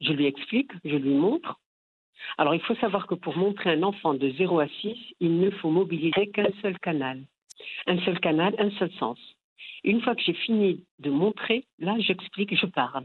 Je 0.00 0.12
lui 0.12 0.26
explique, 0.26 0.70
je 0.84 0.96
lui 0.96 1.14
montre. 1.14 1.60
Alors, 2.38 2.54
il 2.54 2.60
faut 2.62 2.74
savoir 2.76 3.06
que 3.06 3.14
pour 3.14 3.36
montrer 3.36 3.70
un 3.70 3.82
enfant 3.82 4.14
de 4.14 4.30
0 4.30 4.60
à 4.60 4.68
6, 4.80 4.96
il 5.20 5.38
ne 5.40 5.50
faut 5.50 5.70
mobiliser 5.70 6.30
qu'un 6.32 6.48
seul 6.62 6.78
canal. 6.78 7.22
Un 7.86 7.98
seul 8.04 8.18
canal, 8.20 8.54
un 8.58 8.70
seul 8.78 8.90
sens. 8.98 9.18
Une 9.84 10.00
fois 10.00 10.14
que 10.14 10.22
j'ai 10.22 10.32
fini 10.34 10.84
de 10.98 11.10
montrer, 11.10 11.66
là, 11.78 11.94
j'explique, 11.98 12.58
je 12.58 12.66
parle. 12.66 13.04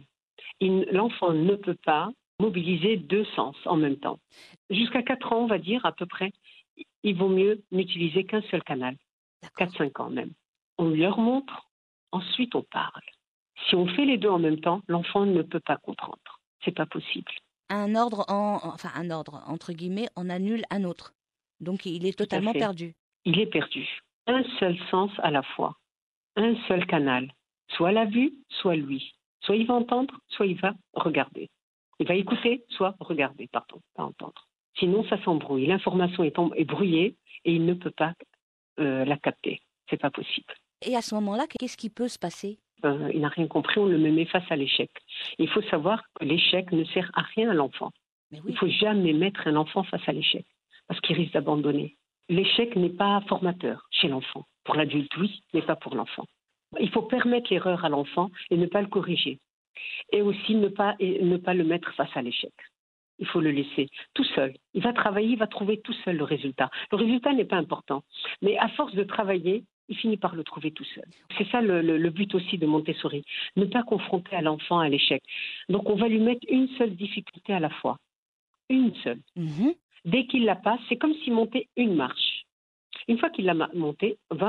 L'enfant 0.62 1.34
ne 1.34 1.56
peut 1.56 1.78
pas 1.86 2.12
mobiliser 2.40 2.98
deux 2.98 3.26
sens 3.36 3.56
en 3.66 3.76
même 3.76 3.98
temps. 3.98 4.20
Jusqu'à 4.70 5.04
4 5.04 5.34
ans, 5.34 5.44
on 5.44 5.48
va 5.48 5.58
dire, 5.58 5.86
à 5.86 5.92
peu 5.92 6.06
près, 6.06 6.32
il 7.04 7.16
vaut 7.16 7.30
mieux 7.30 7.64
n'utiliser 7.72 8.24
qu'un 8.24 8.42
seul 8.44 8.64
canal. 8.64 8.96
D'accord. 9.42 9.68
4-5 9.68 10.02
ans 10.02 10.10
même. 10.10 10.32
On 10.78 10.90
leur 10.90 11.18
montre, 11.18 11.70
ensuite 12.12 12.56
on 12.56 12.64
parle. 12.64 13.04
Si 13.68 13.76
on 13.76 13.88
fait 13.88 14.06
les 14.06 14.18
deux 14.18 14.30
en 14.30 14.40
même 14.40 14.60
temps, 14.60 14.82
l'enfant 14.88 15.26
ne 15.26 15.42
peut 15.42 15.60
pas 15.60 15.78
comprendre. 15.78 16.40
C'est 16.64 16.76
pas 16.76 16.86
possible. 16.86 17.32
Un 17.70 17.96
ordre 17.96 18.26
en 18.30 18.60
enfin 18.64 18.90
un 18.96 19.12
ordre 19.12 19.44
entre 19.48 19.74
guillemets 19.74 20.08
en 20.16 20.30
annule 20.30 20.64
un 20.70 20.84
autre. 20.86 21.14
Donc 21.60 21.86
il 21.86 22.06
est 22.06 22.18
totalement 22.18 22.54
perdu. 22.54 22.96
Il 23.26 23.40
est 23.40 23.48
perdu. 23.48 23.88
Un 24.28 24.44
seul 24.60 24.78
sens 24.90 25.12
à 25.20 25.32
la 25.32 25.44
fois. 25.44 25.76
Un 26.36 26.56
seul 26.68 26.86
canal. 26.86 27.34
Soit 27.72 27.92
la 27.92 28.06
vue, 28.06 28.34
soit 28.50 28.76
lui. 28.76 29.14
Soit 29.42 29.56
il 29.56 29.68
va 29.68 29.76
entendre, 29.76 30.14
soit 30.30 30.46
il 30.46 30.60
va 30.60 30.74
regarder. 30.94 31.50
Il 32.00 32.08
va 32.08 32.16
écouter, 32.16 32.64
soit 32.70 32.96
regarder, 33.00 33.48
pardon, 33.52 33.82
pas 33.96 34.04
entendre. 34.04 34.48
Sinon, 34.78 35.04
ça 35.10 35.22
s'embrouille. 35.24 35.66
L'information 35.66 36.24
est, 36.24 36.66
brouillée 36.66 37.16
et 37.46 37.54
il 37.54 37.66
ne 37.66 37.74
peut 37.74 37.92
pas 37.92 38.14
euh, 38.80 39.04
la 39.04 39.18
capter. 39.18 39.62
C'est 39.90 40.00
pas 40.00 40.12
possible. 40.12 40.54
Et 40.86 40.96
à 40.96 41.02
ce 41.02 41.16
moment-là, 41.16 41.46
qu'est-ce 41.60 41.76
qui 41.76 41.90
peut 41.90 42.08
se 42.08 42.18
passer? 42.18 42.60
Euh, 42.86 43.12
il 43.14 43.20
n'a 43.22 43.28
rien 43.28 43.48
compris, 43.48 43.80
on 43.80 43.86
le 43.86 43.98
met 43.98 44.26
face 44.26 44.50
à 44.50 44.56
l'échec. 44.56 44.90
Il 45.38 45.50
faut 45.50 45.62
savoir 45.64 46.02
que 46.16 46.24
l'échec 46.24 46.72
ne 46.72 46.86
sert 46.86 47.12
à 47.14 47.22
rien 47.36 47.50
à 47.50 47.54
l'enfant. 47.54 47.92
Il 48.32 48.42
ne 48.46 48.56
faut 48.56 48.70
jamais 48.70 49.12
mettre 49.12 49.48
un 49.48 49.56
enfant 49.56 49.84
face 49.84 50.08
à 50.08 50.14
l'échec, 50.14 50.46
parce 50.88 51.02
qu'il 51.02 51.18
risque 51.18 51.34
d'abandonner. 51.34 51.98
L'échec 52.30 52.76
n'est 52.76 52.90
pas 52.90 53.22
formateur 53.28 53.88
chez 53.92 54.08
l'enfant. 54.08 54.46
Pour 54.64 54.76
l'adulte, 54.76 55.12
oui, 55.18 55.44
mais 55.54 55.64
pas 55.64 55.76
pour 55.76 55.96
l'enfant. 55.96 56.26
Il 56.80 56.90
faut 56.90 57.02
permettre 57.04 57.52
l'erreur 57.52 57.84
à 57.86 57.90
l'enfant 57.90 58.30
et 58.52 58.58
ne 58.58 58.66
pas 58.68 58.82
le 58.82 58.88
corriger. 58.88 59.40
Et 60.12 60.22
aussi 60.22 60.56
ne 60.56 60.68
pas, 60.68 60.96
et 61.00 61.24
ne 61.24 61.38
pas 61.38 61.54
le 61.54 61.64
mettre 61.64 61.94
face 61.94 62.16
à 62.16 62.22
l'échec. 62.22 62.52
Il 63.18 63.28
faut 63.28 63.42
le 63.42 63.52
laisser 63.52 63.88
tout 64.14 64.24
seul. 64.24 64.54
Il 64.74 64.82
va 64.84 64.94
travailler, 64.94 65.30
il 65.30 65.38
va 65.38 65.48
trouver 65.48 65.82
tout 65.82 65.94
seul 66.06 66.18
le 66.18 66.24
résultat. 66.24 66.70
Le 66.92 66.98
résultat 66.98 67.34
n'est 67.34 67.46
pas 67.46 67.58
important. 67.58 68.04
Mais 68.42 68.58
à 68.58 68.70
force 68.70 68.94
de 68.96 69.04
travailler, 69.04 69.64
il 69.90 69.98
finit 69.98 70.18
par 70.18 70.36
le 70.36 70.44
trouver 70.44 70.72
tout 70.72 70.84
seul. 70.96 71.04
C'est 71.38 71.48
ça 71.50 71.62
le, 71.62 71.82
le- 71.82 71.98
le 71.98 72.10
but 72.12 72.34
aussi 72.36 72.58
de 72.58 72.66
Montessori. 72.68 73.24
Ne 73.56 73.66
pas 73.66 73.84
confronter 73.84 74.36
à 74.36 74.42
l'enfant 74.42 74.80
à 74.80 74.88
l'échec. 74.88 75.22
Donc 75.68 75.90
on 75.90 75.96
va 75.96 76.08
lui 76.08 76.20
mettre 76.20 76.46
une 76.50 76.68
seule 76.78 76.96
difficulté 76.96 77.52
à 77.54 77.60
la 77.60 77.70
fois. 77.70 77.98
Une 78.70 78.94
seule. 79.04 79.20
Mhm. 79.36 79.74
Dès 80.06 80.26
qu'il 80.28 80.46
la 80.46 80.56
passe, 80.56 80.80
c'est 80.88 80.98
comme 80.98 81.14
s'il 81.16 81.34
montait 81.34 81.68
une 81.76 81.96
marche. 81.96 82.29
Une 83.10 83.18
fois 83.18 83.32
qu'il 83.32 83.46
l'a 83.46 83.56
ben, 83.56 83.74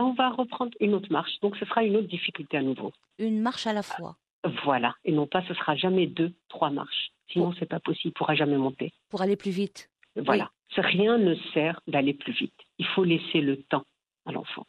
on 0.02 0.12
va 0.12 0.28
reprendre 0.30 0.72
une 0.80 0.94
autre 0.94 1.10
marche. 1.10 1.40
Donc 1.40 1.56
ce 1.56 1.64
sera 1.64 1.82
une 1.82 1.96
autre 1.96 2.08
difficulté 2.08 2.58
à 2.58 2.62
nouveau. 2.62 2.92
Une 3.18 3.40
marche 3.40 3.66
à 3.66 3.72
la 3.72 3.82
fois 3.82 4.16
Voilà. 4.64 4.94
Et 5.04 5.12
non 5.12 5.26
pas, 5.26 5.42
ce 5.48 5.54
sera 5.54 5.76
jamais 5.76 6.06
deux, 6.06 6.34
trois 6.48 6.68
marches. 6.68 7.10
Sinon, 7.32 7.54
c'est 7.58 7.64
pas 7.64 7.80
possible. 7.80 8.10
Il 8.10 8.18
pourra 8.18 8.34
jamais 8.34 8.58
monter. 8.58 8.92
pour 9.08 9.22
aller 9.22 9.36
plus 9.36 9.50
vite. 9.50 9.88
Voilà. 10.14 10.50
Rien 10.76 11.16
ne 11.16 11.34
sert 11.54 11.80
d'aller 11.86 12.12
plus 12.12 12.32
vite. 12.32 12.52
Il 12.78 12.86
faut 12.86 13.02
laisser 13.04 13.40
le 13.40 13.62
temps 13.62 13.84
à 14.26 14.32
l'enfant. 14.32 14.66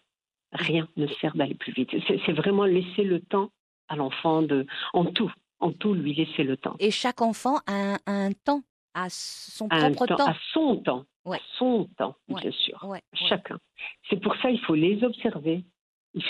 Rien 0.54 0.88
ne 0.96 1.08
sert 1.20 1.36
d'aller 1.36 1.56
plus 1.56 1.74
vite. 1.74 1.90
C'est 2.08 2.20
c'est 2.26 2.34
vraiment 2.34 2.66
laisser 2.66 3.04
le 3.04 3.20
temps 3.20 3.50
à 3.90 3.98
l'enfant 3.98 4.42
de, 4.42 4.66
en 4.94 5.04
tout, 5.06 5.32
en 5.60 5.74
tout 5.74 5.94
lui 5.94 6.14
laisser 6.14 6.44
le 6.44 6.56
temps. 6.56 6.76
Et 6.80 6.92
chaque 6.92 7.22
enfant 7.22 7.58
a 7.68 7.74
un, 7.74 7.98
a 8.06 8.12
un 8.12 8.32
temps, 8.32 8.64
son 9.10 9.68
À 9.70 9.90
propre 9.92 10.08
temps- 10.08 10.16
temps. 10.18 10.28
à 10.28 10.36
son 10.54 10.76
temps, 10.78 11.06
Ouais. 11.26 11.38
à 11.38 11.42
son 11.58 11.88
temps, 11.98 12.16
Ouais. 12.30 12.42
bien 12.42 12.52
sûr. 12.52 12.84
Ouais. 12.86 13.02
Chacun. 13.14 13.60
C'est 14.10 14.20
pour 14.22 14.36
ça 14.38 14.50
il 14.50 14.60
faut 14.62 14.76
les 14.76 15.04
observer. 15.04 15.64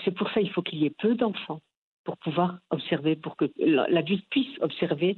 C'est 0.06 0.12
pour 0.12 0.30
ça 0.32 0.42
il 0.42 0.52
faut 0.52 0.62
qu'il 0.62 0.80
y 0.80 0.86
ait 0.86 0.96
peu 0.98 1.16
d'enfants 1.16 1.62
pour 2.04 2.18
pouvoir 2.18 2.58
observer, 2.70 3.16
pour 3.16 3.36
que 3.36 3.46
l'adulte 3.58 4.26
puisse 4.30 4.58
observer 4.62 5.16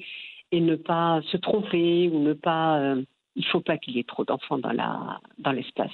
et 0.51 0.59
ne 0.62 0.75
pas 0.75 1.21
se 1.31 1.38
tromper 1.38 2.09
ou 2.09 2.19
ne 2.19 2.33
pas. 2.33 2.79
euh, 2.79 3.03
il 3.35 3.45
faut 3.47 3.62
pas 3.62 3.77
qu'il 3.77 3.95
y 3.95 4.00
ait 4.00 4.03
trop 4.03 4.23
d'enfants 4.25 4.59
dans 4.59 4.71
la 4.71 5.19
dans 5.39 5.51
l'espace. 5.51 5.91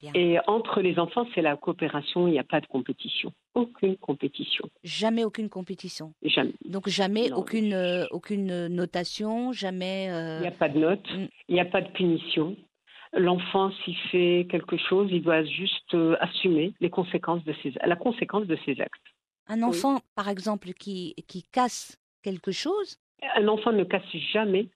Bien. 0.00 0.12
Et 0.14 0.38
entre 0.46 0.80
les 0.80 0.98
enfants, 0.98 1.26
c'est 1.34 1.42
la 1.42 1.56
coopération. 1.56 2.28
Il 2.28 2.32
n'y 2.32 2.38
a 2.38 2.44
pas 2.44 2.60
de 2.60 2.66
compétition. 2.66 3.32
Aucune 3.54 3.96
compétition. 3.96 4.68
Jamais 4.84 5.24
aucune 5.24 5.48
compétition. 5.48 6.12
Jamais. 6.22 6.52
Donc 6.64 6.88
jamais 6.88 7.30
Non. 7.30 7.38
aucune 7.38 7.72
euh, 7.74 8.06
aucune 8.12 8.68
notation, 8.68 9.52
jamais. 9.52 10.08
euh, 10.10 10.38
Il 10.38 10.42
n'y 10.42 10.46
a 10.46 10.52
pas 10.52 10.68
de 10.68 10.78
note. 10.78 11.04
Mm. 11.12 11.26
Il 11.48 11.54
n'y 11.54 11.60
a 11.60 11.64
pas 11.64 11.80
de 11.80 11.90
punition. 11.90 12.56
L'enfant, 13.12 13.72
s'il 13.84 13.96
fait 14.12 14.46
quelque 14.50 14.76
chose, 14.76 15.08
il 15.10 15.22
doit 15.22 15.42
juste 15.44 15.94
euh, 15.94 16.16
assumer 16.20 16.74
les 16.80 16.90
conséquences 16.90 17.42
de 17.44 17.54
ses, 17.62 17.72
la 17.84 17.96
conséquence 17.96 18.46
de 18.46 18.56
ses 18.64 18.80
actes. 18.80 19.02
Un 19.48 19.62
enfant, 19.62 20.00
par 20.14 20.28
exemple, 20.28 20.72
qui 20.74 21.14
qui 21.26 21.42
casse 21.42 21.98
quelque 22.22 22.52
chose, 22.52 22.98
Un 23.34 23.48
enfant 23.48 23.72
ne 23.72 23.82
casse 23.84 24.04
jamais 24.32 24.68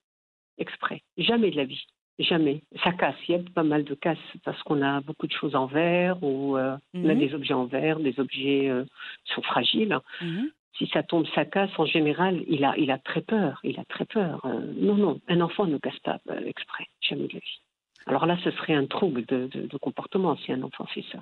exprès, 0.58 1.02
jamais 1.18 1.50
de 1.50 1.56
la 1.56 1.64
vie, 1.64 1.84
jamais. 2.18 2.62
Ça 2.84 2.92
casse, 2.92 3.16
il 3.28 3.32
y 3.32 3.34
a 3.34 3.40
pas 3.54 3.62
mal 3.62 3.84
de 3.84 3.94
casses 3.94 4.18
parce 4.44 4.62
qu'on 4.62 4.82
a 4.82 5.00
beaucoup 5.00 5.26
de 5.26 5.32
choses 5.32 5.54
en 5.54 5.66
verre 5.66 6.22
ou 6.22 6.56
euh, 6.56 6.76
on 6.94 7.08
a 7.08 7.14
Mhm. 7.14 7.18
des 7.20 7.34
objets 7.34 7.54
en 7.54 7.64
verre, 7.66 7.98
des 8.00 8.18
objets 8.20 8.68
euh, 8.68 8.84
qui 9.24 9.34
sont 9.34 9.42
fragiles. 9.42 9.98
Mhm. 10.20 10.50
Si 10.78 10.86
ça 10.88 11.02
tombe, 11.02 11.26
ça 11.34 11.44
casse. 11.44 11.70
En 11.78 11.84
général, 11.84 12.42
il 12.48 12.64
a, 12.64 12.74
il 12.78 12.90
a 12.90 12.98
très 12.98 13.20
peur. 13.20 13.60
Il 13.62 13.78
a 13.78 13.84
très 13.84 14.04
peur. 14.06 14.40
Euh, 14.46 14.60
non, 14.76 14.94
non, 14.96 15.20
un 15.28 15.40
enfant 15.42 15.66
ne 15.66 15.78
casse 15.78 15.98
pas 16.00 16.18
exprès, 16.46 16.84
jamais 17.00 17.26
de 17.28 17.34
la 17.34 17.40
vie. 17.40 17.60
Alors 18.06 18.26
là, 18.26 18.36
ce 18.42 18.50
serait 18.52 18.74
un 18.74 18.86
trouble 18.86 19.24
de, 19.26 19.48
de- 19.52 19.66
de 19.66 19.76
comportement 19.76 20.36
si 20.36 20.52
un 20.52 20.62
enfant 20.62 20.86
fait 20.86 21.04
ça. 21.12 21.18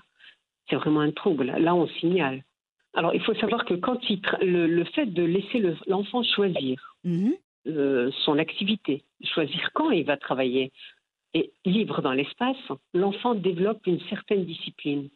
C'est 0.69 0.77
vraiment 0.77 1.01
un 1.01 1.11
trouble. 1.11 1.47
Là, 1.47 1.75
on 1.75 1.87
signale. 1.89 2.43
Alors, 2.95 3.15
il 3.15 3.21
faut 3.23 3.35
savoir 3.35 3.65
que 3.65 3.75
quand 3.75 3.99
il 4.09 4.21
le, 4.41 4.67
le 4.67 4.85
fait 4.85 5.07
de 5.07 5.23
laisser 5.23 5.59
le- 5.59 5.77
l'enfant 5.87 6.23
choisir 6.23 6.97
Mhm. 7.05 7.35
son 8.25 8.39
activité, 8.39 9.03
choisir 9.25 9.71
quand 9.75 9.91
il 9.91 10.05
va 10.05 10.17
travailler, 10.17 10.73
et 11.35 11.53
libre 11.65 12.03
dans 12.03 12.13
l'espace, 12.13 12.57
l'enfant 12.93 13.35
développe 13.35 13.87
une 13.87 14.01
certaine 14.09 14.45
discipline, 14.45 15.09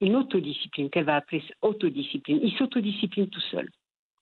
une 0.00 0.16
autodiscipline 0.16 0.90
qu'elle 0.90 1.04
va 1.04 1.16
appeler 1.16 1.42
autodiscipline. 1.62 2.40
Il 2.42 2.56
s'autodiscipline 2.56 3.28
tout 3.28 3.40
seul. 3.50 3.68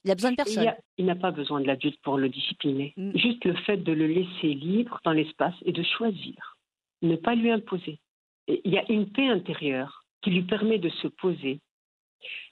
Il 0.05 0.11
a 0.11 0.15
besoin 0.15 0.31
de 0.31 0.37
personne. 0.37 0.73
il 0.99 1.05
n'a 1.05 1.17
pas 1.17 1.33
besoin 1.33 1.61
de 1.61 1.67
l'adulte 1.67 2.01
pour 2.03 2.17
le 2.17 2.29
discipliner. 2.29 2.95
Mm. 2.97 3.19
Juste 3.19 3.45
le 3.45 3.55
fait 3.55 3.79
de 3.79 3.93
le 3.93 4.07
laisser 4.07 4.55
libre 4.55 5.01
dans 5.05 5.13
l'espace 5.13 5.55
et 5.65 5.73
de 5.73 5.83
choisir, 5.83 6.57
ne 7.03 7.17
pas 7.17 7.35
lui 7.35 7.51
imposer. 7.51 7.99
Et 8.47 8.63
il 8.65 8.73
y 8.73 8.79
a 8.79 8.91
une 8.91 9.11
paix 9.11 9.29
intérieure 9.29 10.05
qui 10.23 10.31
lui 10.31 10.43
permet 10.43 10.79
de 10.79 10.89
se 10.89 11.09
poser, 11.09 11.61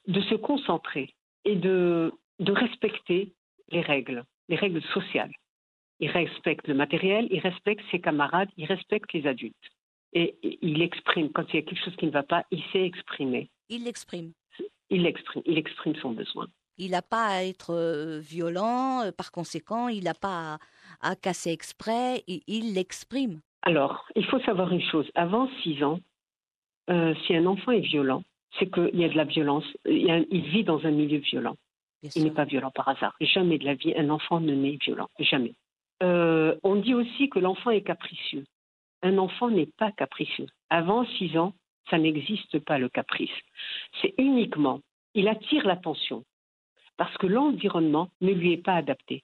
de 0.07 0.21
se 0.21 0.35
concentrer 0.35 1.13
et 1.45 1.55
de, 1.55 2.11
de 2.39 2.51
respecter 2.51 3.33
les 3.71 3.81
règles, 3.81 4.25
les 4.49 4.57
règles 4.57 4.83
sociales. 4.93 5.31
Il 5.99 6.09
respecte 6.11 6.67
le 6.67 6.73
matériel, 6.73 7.27
il 7.31 7.39
respecte 7.39 7.83
ses 7.91 7.99
camarades, 8.01 8.49
il 8.57 8.65
respecte 8.65 9.11
les 9.13 9.25
adultes. 9.27 9.55
Et 10.13 10.35
il 10.61 10.81
exprime, 10.81 11.29
quand 11.31 11.43
il 11.53 11.55
y 11.57 11.59
a 11.59 11.61
quelque 11.61 11.83
chose 11.83 11.95
qui 11.97 12.05
ne 12.05 12.11
va 12.11 12.23
pas, 12.23 12.45
il 12.51 12.61
sait 12.71 12.83
exprimer. 12.85 13.49
Il 13.69 13.83
l'exprime. 13.83 14.31
Il 14.89 15.03
l'exprime, 15.03 15.41
il 15.45 15.57
exprime 15.57 15.95
son 15.95 16.11
besoin. 16.11 16.47
Il 16.77 16.91
n'a 16.91 17.01
pas 17.01 17.27
à 17.27 17.43
être 17.43 17.73
euh, 17.73 18.19
violent, 18.19 19.03
euh, 19.03 19.11
par 19.11 19.31
conséquent, 19.31 19.87
il 19.87 20.03
n'a 20.03 20.13
pas 20.13 20.55
à, 21.01 21.11
à 21.11 21.15
casser 21.15 21.51
exprès, 21.51 22.23
il 22.27 22.73
l'exprime. 22.73 23.39
Alors, 23.61 24.05
il 24.15 24.25
faut 24.25 24.39
savoir 24.41 24.71
une 24.71 24.81
chose. 24.81 25.09
Avant 25.15 25.49
6 25.63 25.83
ans, 25.83 25.99
euh, 26.89 27.15
si 27.25 27.35
un 27.35 27.45
enfant 27.45 27.71
est 27.71 27.79
violent, 27.79 28.23
c'est 28.59 28.69
qu'il 28.71 28.99
y 28.99 29.05
a 29.05 29.09
de 29.09 29.17
la 29.17 29.23
violence. 29.23 29.65
Il, 29.85 30.03
y 30.05 30.11
a- 30.11 30.19
il 30.29 30.41
vit 30.49 30.63
dans 30.63 30.85
un 30.85 30.91
milieu 30.91 31.17
violent. 31.19 31.55
bien 32.03 32.11
Il 32.15 32.23
n'est 32.25 32.31
pas 32.31 32.45
violent 32.45 32.71
par 32.71 32.87
hasard. 32.89 33.15
Jamais 33.19 33.57
de 33.57 33.65
la 33.65 33.73
vie, 33.73 33.93
un 33.97 34.09
enfant 34.09 34.39
ne 34.39 34.53
naît 34.53 34.77
violent. 34.81 35.09
Jamais. 35.19 35.55
Euh, 36.03 36.55
on 36.63 36.75
dit 36.75 36.93
aussi 36.93 37.29
que 37.29 37.39
l'enfant 37.39 37.71
est 37.71 37.81
capricieux. 37.83 38.45
Un 39.01 39.17
enfant 39.17 39.49
n'est 39.49 39.69
pas 39.77 39.91
capricieux. 39.91 40.47
Avant 40.69 41.05
6 41.05 41.37
ans, 41.37 41.53
ça 41.89 41.97
n'existe 41.97 42.59
pas 42.59 42.79
le 42.79 42.89
caprice. 42.89 43.29
C'est 44.01 44.13
uniquement, 44.17 44.81
il 45.13 45.27
attire 45.27 45.65
l'attention 45.65 46.23
parce 46.97 47.15
que 47.17 47.27
l'environnement 47.27 48.09
ne 48.21 48.31
lui 48.31 48.53
est 48.53 48.57
pas 48.63 48.73
adapté. 48.75 49.23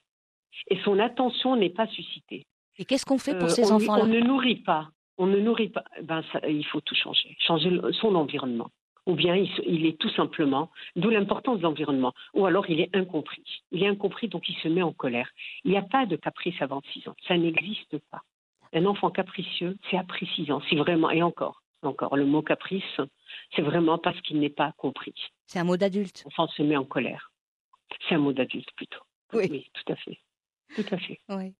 Et 0.68 0.78
son 0.84 0.98
attention 0.98 1.56
n'est 1.56 1.70
pas 1.70 1.86
suscitée. 1.88 2.44
Et 2.78 2.84
qu'est-ce 2.84 3.04
qu'on 3.06 3.18
fait 3.18 3.34
pour 3.34 3.44
Euh, 3.48 3.48
ces 3.48 3.72
enfants-là? 3.72 4.04
On 4.04 4.06
ne 4.08 4.20
nourrit 4.20 4.56
pas. 4.62 4.88
On 5.18 5.26
ne 5.26 5.38
nourrit 5.38 5.68
pas. 5.70 5.84
Ben, 6.02 6.22
ça- 6.32 6.46
il 6.48 6.64
faut 6.66 6.80
tout 6.80 6.94
changer. 6.94 7.36
Changer 7.40 7.70
son 8.00 8.14
environnement. 8.14 8.70
Ou 9.06 9.14
bien 9.14 9.34
il, 9.34 9.50
il 9.66 9.86
est 9.86 9.98
tout 9.98 10.10
simplement, 10.10 10.70
d'où 10.94 11.10
l'importance 11.10 11.58
de 11.58 11.62
l'environnement. 11.62 12.12
Ou 12.34 12.46
alors 12.46 12.68
il 12.70 12.80
est 12.80 12.94
incompris. 12.94 13.42
Il 13.72 13.82
est 13.82 13.88
incompris, 13.88 14.28
donc 14.28 14.48
il 14.48 14.56
se 14.56 14.68
met 14.68 14.82
en 14.82 14.92
colère. 14.92 15.28
Il 15.64 15.72
n'y 15.72 15.76
a 15.76 15.82
pas 15.82 16.06
de 16.06 16.16
caprice 16.16 16.60
avant 16.60 16.80
6 16.92 17.08
ans. 17.08 17.16
Ça 17.26 17.36
n'existe 17.36 17.98
pas. 18.10 18.22
Un 18.72 18.86
enfant 18.86 19.10
capricieux, 19.10 19.76
c'est 19.90 19.98
après 19.98 20.26
6 20.26 20.50
ans. 20.52 20.62
Si 20.68 20.76
vraiment, 20.76 21.10
et 21.10 21.22
encore, 21.22 21.62
encore, 21.82 22.16
le 22.16 22.24
mot 22.24 22.42
caprice, 22.42 23.00
c'est 23.54 23.62
vraiment 23.62 23.98
parce 23.98 24.20
qu'il 24.20 24.38
n'est 24.38 24.50
pas 24.50 24.72
compris. 24.76 25.14
C'est 25.46 25.58
un 25.58 25.64
mot 25.64 25.76
d'adulte. 25.76 26.22
L'enfant 26.24 26.46
se 26.48 26.62
met 26.62 26.76
en 26.76 26.84
colère. 26.84 27.32
C'est 28.08 28.14
un 28.14 28.18
mot 28.18 28.32
d'adulte 28.32 28.70
plutôt. 28.76 29.02
Oui. 29.32 29.70
tout 29.74 29.92
à 29.92 29.96
fait. 29.96 30.18
Tout 30.74 30.94
à 30.94 30.98
fait. 30.98 31.18
Oui. 31.28 31.54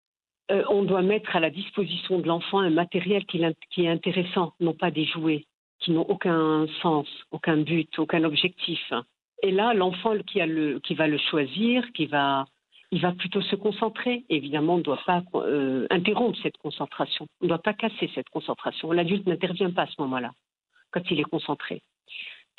Euh, 0.51 0.65
on 0.69 0.83
doit 0.85 1.03
mettre 1.03 1.37
à 1.37 1.41
la 1.41 1.51
disposition 1.51 2.19
de 2.19 2.27
l'enfant 2.27 2.59
un 2.59 2.71
matériel 2.71 3.25
qui 3.27 3.43
est 3.43 3.89
intéressant, 3.89 4.55
non 4.61 4.75
pas 4.75 4.91
des 4.91 5.05
jouets 5.05 5.47
qui 5.83 5.91
n'ont 5.91 6.09
aucun 6.09 6.67
sens, 6.81 7.07
aucun 7.31 7.59
but, 7.59 7.99
aucun 7.99 8.25
objectif. 8.25 8.93
Et 9.43 9.51
là, 9.51 9.75
l'enfant 9.75 10.17
qui, 10.27 10.39
va 10.39 11.07
le 11.09 11.19
choisir, 11.31 11.85
qui 11.93 12.07
va, 12.07 12.45
il 12.93 13.01
va 13.01 13.13
plutôt 13.13 13.43
se 13.43 13.57
concentrer. 13.57 14.25
Évidemment, 14.29 14.75
on 14.75 14.79
ne 14.79 14.83
doit 14.83 15.03
pas 15.05 15.23
euh, 15.35 15.87
interrompre 15.91 16.39
cette 16.43 16.57
concentration. 16.59 17.27
On 17.41 17.47
ne 17.47 17.49
doit 17.49 17.59
pas 17.59 17.75
casser 17.75 18.11
cette 18.15 18.29
concentration. 18.31 18.93
L'adulte 18.93 19.27
n'intervient 19.27 19.71
pas 19.71 19.83
à 19.83 19.87
ce 19.87 20.01
moment-là, 20.01 20.33
quand 20.93 21.11
il 21.11 21.19
est 21.19 21.25
concentré. 21.25 21.83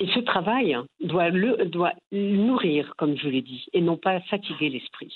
Et 0.00 0.08
ce 0.08 0.20
travail 0.20 0.76
doit 1.00 1.30
le 1.30 1.66
doit 1.66 1.92
nourrir, 2.12 2.94
comme 2.96 3.16
je 3.16 3.28
l'ai 3.28 3.42
dit, 3.42 3.64
et 3.72 3.80
non 3.80 3.96
pas 3.96 4.20
fatiguer 4.22 4.68
l'esprit. 4.68 5.14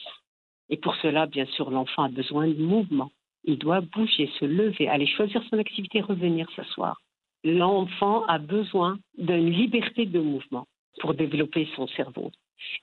Et 0.71 0.77
pour 0.77 0.95
cela, 0.97 1.27
bien 1.27 1.47
sûr, 1.47 1.71
l'enfant 1.71 2.05
a 2.05 2.09
besoin 2.09 2.47
de 2.47 2.63
mouvement. 2.63 3.11
Il 3.45 3.59
doit 3.59 3.81
bouger, 3.81 4.31
se 4.39 4.45
lever, 4.45 4.89
aller 4.89 5.07
choisir 5.07 5.43
son 5.51 5.59
activité, 5.59 6.01
revenir 6.01 6.49
s'asseoir. 6.55 7.01
L'enfant 7.45 8.25
a 8.27 8.39
besoin 8.39 8.99
d'une 9.17 9.51
liberté 9.51 10.07
de 10.07 10.19
mouvement 10.21 10.67
pour 11.01 11.15
développer 11.15 11.69
son 11.77 11.87
cerveau. 11.89 12.31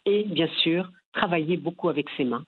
Et 0.05 0.23
bien 0.23 0.47
sûr, 0.63 0.89
travailler 1.13 1.57
beaucoup 1.57 1.89
avec 1.89 2.07
ses 2.17 2.23
mains. 2.23 2.45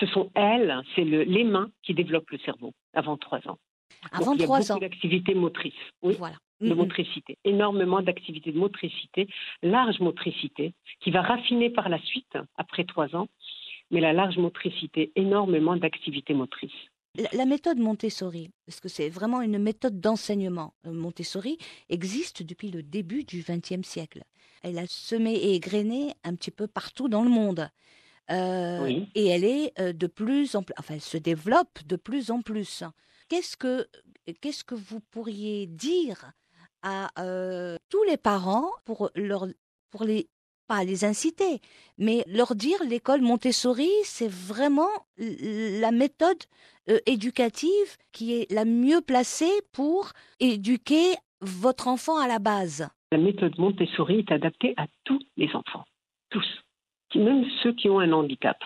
Ce 0.00 0.06
sont 0.06 0.30
elles, 0.34 0.74
c'est 0.94 1.04
le- 1.04 1.24
les 1.24 1.44
mains 1.44 1.70
qui 1.82 1.92
développent 1.92 2.30
le 2.30 2.38
cerveau 2.38 2.72
avant 2.94 3.16
trois 3.16 3.46
ans. 3.48 3.58
Avant 4.10 4.26
Donc, 4.26 4.34
il 4.36 4.40
y 4.40 4.44
a 4.44 4.46
beaucoup 4.46 4.72
ans. 4.72 4.78
d'activités 4.78 5.34
motrices. 5.34 5.74
Oui 6.02 6.14
Voilà. 6.18 6.36
de 6.60 6.74
motricité, 6.74 7.38
énormément 7.44 8.00
d'activités 8.02 8.52
de 8.52 8.58
motricité, 8.58 9.26
large 9.62 9.98
motricité, 9.98 10.72
qui 11.00 11.10
va 11.10 11.20
raffiner 11.20 11.70
par 11.70 11.88
la 11.88 11.98
suite, 12.00 12.38
après 12.56 12.84
trois 12.84 13.14
ans, 13.16 13.26
mais 13.90 14.00
la 14.00 14.12
large 14.12 14.38
motricité, 14.38 15.10
énormément 15.16 15.76
d'activités 15.76 16.34
motrices. 16.34 16.70
La, 17.14 17.44
méthode 17.44 17.78
Montessori, 17.78 18.50
parce 18.64 18.80
que 18.80 18.88
c'est 18.88 19.10
vraiment 19.10 19.42
une 19.42 19.58
méthode 19.58 20.00
d'enseignement, 20.00 20.72
euh, 20.86 20.92
Montessori 20.92 21.58
existe 21.90 22.42
depuis 22.42 22.70
le 22.70 22.82
début 22.82 23.24
du 23.24 23.44
XXe 23.46 23.86
siècle. 23.86 24.22
Elle 24.62 24.78
a 24.78 24.86
semé 24.86 25.34
et 25.34 25.54
égrené 25.54 26.14
un 26.24 26.34
petit 26.34 26.50
peu 26.50 26.66
partout 26.66 27.08
dans 27.08 27.22
le 27.22 27.30
monde. 27.30 27.68
Euh, 28.30 28.82
Oui. 28.82 29.08
Et 29.14 29.26
elle 29.26 29.44
est 29.44 29.78
euh, 29.78 29.92
de 29.92 30.06
plus 30.06 30.54
en 30.54 30.62
plus, 30.62 30.74
enfin, 30.78 30.94
elle 30.94 31.00
se 31.00 31.18
développe 31.18 31.84
de 31.86 31.96
plus 31.96 32.30
en 32.30 32.40
plus. 32.40 32.82
Qu'est-ce 33.28 33.56
que, 33.56 33.86
qu'est-ce 34.40 34.64
que 34.64 34.74
vous 34.74 35.00
pourriez 35.00 35.66
dire 35.66 36.32
à 36.82 37.10
euh, 37.22 37.76
tous 37.88 38.02
les 38.04 38.16
parents 38.16 38.70
pour 38.84 39.10
leur, 39.14 39.46
pour 39.90 40.04
les, 40.04 40.28
pas 40.66 40.84
les 40.84 41.04
inciter, 41.04 41.60
mais 41.98 42.24
leur 42.26 42.54
dire 42.54 42.78
l'école 42.88 43.20
Montessori, 43.20 43.90
c'est 44.04 44.30
vraiment 44.30 44.90
la 45.18 45.92
méthode 45.92 46.42
euh, 46.88 46.98
éducative 47.06 47.96
qui 48.12 48.34
est 48.34 48.50
la 48.50 48.64
mieux 48.64 49.00
placée 49.00 49.52
pour 49.72 50.10
éduquer 50.40 51.14
votre 51.40 51.88
enfant 51.88 52.18
à 52.18 52.26
la 52.26 52.38
base. 52.38 52.88
La 53.12 53.18
méthode 53.18 53.58
Montessori 53.58 54.20
est 54.20 54.32
adaptée 54.32 54.74
à 54.76 54.86
tous 55.04 55.20
les 55.36 55.54
enfants, 55.54 55.84
tous, 56.30 56.46
même 57.14 57.44
ceux 57.62 57.72
qui 57.74 57.88
ont 57.88 58.00
un 58.00 58.12
handicap. 58.12 58.56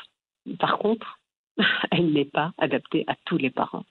Par 0.58 0.78
contre, 0.78 1.18
elle 1.90 2.12
n'est 2.12 2.24
pas 2.24 2.52
adaptée 2.58 3.04
à 3.06 3.16
tous 3.24 3.38
les 3.38 3.50
parents. 3.50 3.84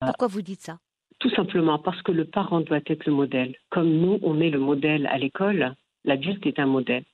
Pourquoi 0.00 0.28
vous 0.28 0.42
dites 0.42 0.62
ça? 0.62 0.78
Tout 1.18 1.30
simplement 1.30 1.78
parce 1.78 2.00
que 2.02 2.12
le 2.12 2.24
parent 2.24 2.60
doit 2.60 2.80
être 2.86 3.04
le 3.04 3.12
modèle. 3.12 3.54
Comme 3.68 3.90
nous, 3.90 4.18
on 4.22 4.40
est 4.40 4.50
le 4.50 4.58
modèle 4.58 5.06
à 5.06 5.18
l'école, 5.18 5.74
l'adulte 6.04 6.46
est 6.46 6.58
un 6.58 6.66
modèle. 6.66 7.04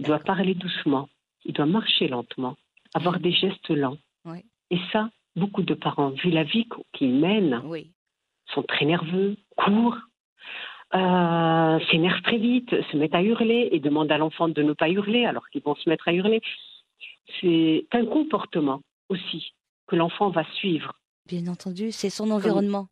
Il 0.00 0.06
doit 0.06 0.18
parler 0.18 0.54
doucement, 0.54 1.08
il 1.44 1.52
doit 1.52 1.66
marcher 1.66 2.08
lentement, 2.08 2.56
avoir 2.94 3.20
des 3.20 3.32
gestes 3.32 3.68
lents. 3.68 3.98
Oui. 4.24 4.38
Et 4.70 4.78
ça, 4.92 5.10
beaucoup 5.36 5.62
de 5.62 5.74
parents, 5.74 6.08
vu 6.10 6.30
la 6.30 6.42
vie 6.42 6.66
qu- 6.66 6.80
qu'ils 6.94 7.12
mènent, 7.14 7.60
Oui. 7.66 7.90
sont 8.54 8.62
très 8.62 8.86
nerveux, 8.86 9.36
courent, 9.56 9.98
euh, 10.94 11.78
s'énervent 11.90 12.22
très 12.22 12.38
vite, 12.38 12.70
se 12.90 12.96
mettent 12.96 13.14
à 13.14 13.22
hurler 13.22 13.68
et 13.72 13.78
demandent 13.78 14.10
à 14.10 14.16
l'enfant 14.16 14.48
de 14.48 14.62
ne 14.62 14.72
pas 14.72 14.88
hurler 14.88 15.26
alors 15.26 15.46
qu'ils 15.50 15.62
vont 15.62 15.74
se 15.76 15.88
mettre 15.88 16.08
à 16.08 16.14
hurler. 16.14 16.40
C'est 17.40 17.86
un 17.92 18.06
comportement 18.06 18.80
aussi 19.10 19.52
que 19.86 19.96
l'enfant 19.96 20.30
va 20.30 20.44
suivre 20.54 20.94
Bien 21.26 21.46
entendu, 21.46 21.92
c'est 21.92 22.10
son 22.10 22.30
environnement. 22.30 22.88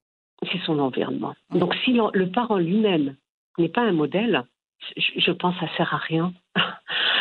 c'est 0.53 0.61
son 0.67 0.79
environnement. 0.79 1.35
Oui. 1.51 1.59
Donc 1.59 1.75
si 1.85 1.93
le 1.93 2.31
parent 2.31 2.59
lui-même 2.59 3.17
n'est 3.57 3.71
pas 3.71 3.81
un 3.83 3.93
modèle, 3.93 4.45
je, 4.97 5.11
je 5.17 5.33
pense 5.33 5.55
que 5.59 5.67
ça 5.67 5.77
sert 5.77 5.93
à 5.95 5.97
rien. 5.99 6.33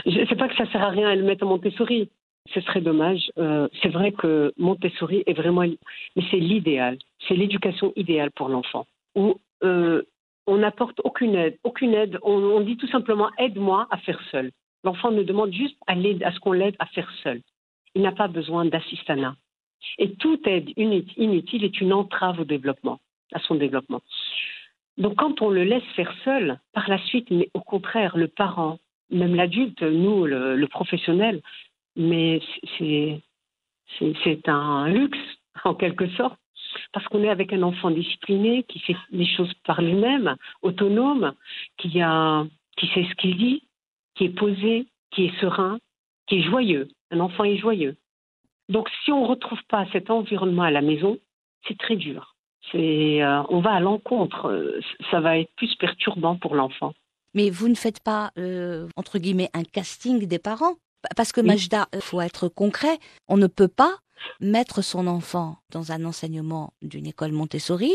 Je 0.08 0.26
sais 0.26 0.36
pas 0.36 0.48
que 0.48 0.56
ça 0.56 0.66
sert 0.72 0.84
à 0.84 0.90
rien 0.90 1.10
à 1.10 1.16
le 1.16 1.24
mettre 1.24 1.44
à 1.44 1.48
Montessori. 1.48 2.10
Ce 2.54 2.62
serait 2.62 2.82
dommage. 2.82 3.30
Euh, 3.38 3.68
c'est 3.82 3.90
vrai 3.90 4.14
que 4.14 4.54
Montessori 4.58 5.24
est 5.26 5.34
vraiment, 5.34 5.62
mais 5.62 6.24
c'est 6.32 6.40
l'idéal. 6.40 6.98
C'est 7.28 7.36
l'éducation 7.36 7.92
idéale 7.98 8.32
pour 8.32 8.48
l'enfant. 8.48 8.88
Où 9.16 9.36
euh, 9.64 10.04
on 10.46 10.58
n'apporte 10.58 11.02
aucune 11.04 11.36
aide, 11.36 11.58
aucune 11.66 11.94
aide. 11.94 12.18
On, 12.24 12.62
dit 12.62 12.78
tout 12.78 12.88
simplement 12.88 13.30
aide-moi 13.38 13.88
à 13.92 13.98
faire 13.98 14.22
seul. 14.32 14.52
L'enfant 14.86 15.12
ne 15.12 15.24
demande 15.24 15.52
juste 15.52 15.76
à, 15.88 15.96
ce 15.96 16.40
qu'on 16.40 16.54
l'aide 16.54 16.76
à 16.80 16.86
faire 16.86 17.12
seul. 17.22 17.42
Il 17.96 18.02
n'a 18.02 18.14
pas 18.14 18.30
besoin 18.30 18.64
d'assistanat. 18.64 19.36
Et 19.98 20.14
toute 20.14 20.48
aide 20.48 20.70
inutile 20.78 21.66
est 21.66 21.82
une 21.82 21.92
entrave 21.92 22.40
au 22.40 22.46
développement, 22.46 23.00
à 23.34 23.40
son 23.40 23.56
développement. 23.56 24.02
Donc 24.98 25.16
quand 25.16 25.42
on 25.42 25.50
le 25.50 25.64
laisse 25.64 25.84
faire 25.96 26.14
seul, 26.24 26.60
par 26.74 26.90
la 26.90 26.98
suite, 27.06 27.30
mais 27.30 27.50
au 27.54 27.60
contraire, 27.60 28.18
le 28.18 28.28
parent, 28.28 28.80
même 29.10 29.36
l'adulte, 29.36 29.82
nous, 29.82 30.26
le, 30.26 30.66
professionnel, 30.68 31.42
mais 31.96 32.42
c'est 32.78 34.50
un 34.50 34.88
luxe 34.90 35.18
en 35.64 35.74
quelque 35.74 36.08
sorte, 36.10 36.40
parce 36.94 37.06
qu'on 37.08 37.24
est 37.24 37.30
avec 37.30 37.54
un 37.54 37.64
enfant 37.64 37.90
discipliné 37.92 38.64
qui 38.64 38.80
fait 38.80 38.96
les 39.12 39.26
choses 39.26 39.54
par 39.66 39.82
lui-même, 39.82 40.36
autonome, 40.62 41.34
qui 41.78 42.02
a 42.02 42.46
qui 42.78 42.88
sait 42.88 43.06
ce 43.10 43.16
qu'il 43.16 43.38
dit, 43.38 43.64
qui 44.16 44.26
est 44.26 44.38
posé, 44.38 44.86
qui 45.12 45.26
est 45.26 45.40
serein, 45.42 45.80
qui 46.28 46.40
est 46.40 46.44
joyeux. 46.44 46.88
Un 47.12 47.20
enfant 47.20 47.44
est 47.44 47.58
joyeux. 47.58 47.98
Donc 48.70 48.90
si 49.04 49.12
on 49.12 49.24
ne 49.24 49.28
retrouve 49.28 49.64
pas 49.68 49.88
cet 49.92 50.10
environnement 50.10 50.64
à 50.64 50.72
la 50.72 50.82
maison, 50.82 51.18
c'est 51.68 51.78
très 51.78 51.96
dur. 51.96 52.36
Euh, 52.76 53.44
on 53.50 53.62
va 53.62 53.74
à 53.74 53.80
l'encontre. 53.80 54.80
Ça 55.10 55.22
va 55.22 55.38
être 55.38 55.52
plus 55.56 55.74
perturbant 55.76 56.36
pour 56.36 56.56
l'enfant. 56.56 56.94
Mais 57.38 57.52
vous 57.52 57.68
ne 57.68 57.76
faites 57.76 58.00
pas, 58.00 58.32
euh, 58.40 58.88
entre 58.96 59.20
guillemets, 59.20 59.52
un 59.54 59.64
casting 59.64 60.26
des 60.26 60.40
parents? 60.40 60.74
Pa- 61.04 61.10
Parce 61.16 61.32
que 61.32 61.42
Oui. 61.42 61.48
Majda, 61.48 61.88
il 61.94 62.02
faut 62.02 62.20
être 62.20 62.48
concret. 62.48 62.98
On 63.28 63.38
ne 63.38 63.46
peut 63.46 63.68
pas 63.68 63.94
mettre 64.42 64.82
son 64.82 65.06
enfant 65.06 65.58
dans 65.70 65.92
un 65.92 66.04
enseignement 66.04 66.74
d'une 66.82 67.06
école 67.06 67.32
Montessori 67.34 67.94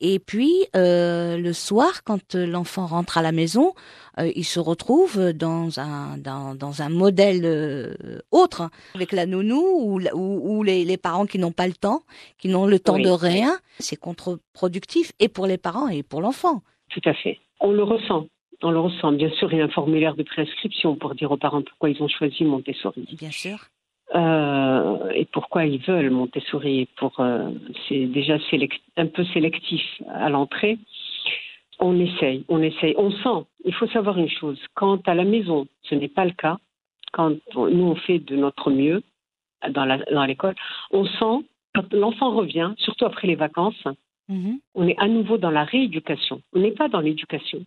et 0.00 0.20
puis 0.20 0.54
euh, 0.76 1.36
le 1.36 1.52
soir, 1.52 2.04
quand 2.04 2.36
euh, 2.36 2.46
l'enfant 2.46 2.86
rentre 2.86 3.18
à 3.18 3.22
la 3.22 3.32
maison, 3.32 3.74
euh, 4.20 4.30
il 4.36 4.44
se 4.44 4.60
retrouve 4.60 5.32
dans 5.32 5.80
un 5.80 6.18
dans, 6.18 6.54
dans 6.54 6.82
un 6.82 6.88
modèle 6.88 7.40
euh, 7.44 7.94
autre 8.30 8.60
hein, 8.60 8.70
avec 8.94 9.10
la 9.10 9.26
nounou 9.26 9.60
ou, 9.60 10.00
ou, 10.14 10.58
ou 10.58 10.62
les, 10.62 10.84
les 10.84 10.96
parents 10.96 11.26
qui 11.26 11.40
n'ont 11.40 11.50
pas 11.60 11.66
le 11.66 11.74
temps, 11.86 12.02
qui 12.38 12.46
n'ont 12.48 12.66
le 12.66 12.78
temps 12.78 12.94
Oui. 12.94 13.02
de 13.02 13.10
rien. 13.10 13.58
C'est 13.80 13.96
contre-productif 13.96 15.10
et 15.18 15.28
pour 15.28 15.48
les 15.48 15.58
parents 15.58 15.88
et 15.88 16.04
pour 16.04 16.20
l'enfant. 16.20 16.62
Tout 16.90 17.02
à 17.06 17.14
fait. 17.14 17.40
On 17.58 17.72
le 17.72 17.82
ressent. 17.82 18.26
On 18.62 18.70
le 18.70 18.78
ressent. 18.80 19.12
Bien 19.12 19.30
sûr, 19.30 19.52
il 19.52 19.58
y 19.58 19.60
a 19.60 19.64
un 19.64 19.68
formulaire 19.68 20.14
de 20.14 20.22
prescription 20.22 20.96
pour 20.96 21.14
dire 21.14 21.30
aux 21.30 21.36
parents 21.36 21.62
pourquoi 21.62 21.90
ils 21.90 22.02
ont 22.02 22.08
choisi 22.08 22.44
Montessori. 22.44 23.06
Bien 23.18 23.30
sûr. 23.30 23.58
Euh, 24.14 25.10
et 25.10 25.24
pourquoi 25.26 25.66
ils 25.66 25.80
veulent 25.80 26.10
Montessori. 26.10 26.88
Pour, 26.96 27.18
euh, 27.20 27.50
c'est 27.88 28.06
déjà 28.06 28.38
un 28.96 29.06
peu 29.06 29.24
sélectif 29.26 29.82
à 30.08 30.28
l'entrée. 30.30 30.78
On 31.78 31.98
essaye, 32.00 32.44
on 32.48 32.62
essaye, 32.62 32.94
on 32.96 33.10
sent. 33.10 33.46
Il 33.64 33.74
faut 33.74 33.86
savoir 33.88 34.16
une 34.18 34.30
chose. 34.30 34.58
Quand 34.74 35.06
à 35.08 35.14
la 35.14 35.24
maison, 35.24 35.66
ce 35.82 35.94
n'est 35.94 36.08
pas 36.08 36.24
le 36.24 36.30
cas, 36.32 36.56
quand 37.12 37.34
on- 37.54 37.66
nous 37.68 37.84
on 37.84 37.96
fait 37.96 38.18
de 38.18 38.36
notre 38.36 38.70
mieux 38.70 39.02
dans, 39.70 39.86
dans 40.12 40.24
l'école, 40.24 40.54
on 40.92 41.04
sent 41.04 41.44
quand 41.74 41.92
l'enfant 41.92 42.30
revient, 42.34 42.72
surtout 42.78 43.04
après 43.04 43.26
les 43.26 43.34
vacances, 43.34 43.82
Mhm. 44.28 44.58
on 44.74 44.88
est 44.88 44.98
à 44.98 45.06
nouveau 45.08 45.36
dans 45.38 45.50
la 45.50 45.64
rééducation. 45.64 46.40
On 46.54 46.60
n'est 46.60 46.72
pas 46.72 46.88
dans 46.88 47.00
l'éducation 47.00 47.64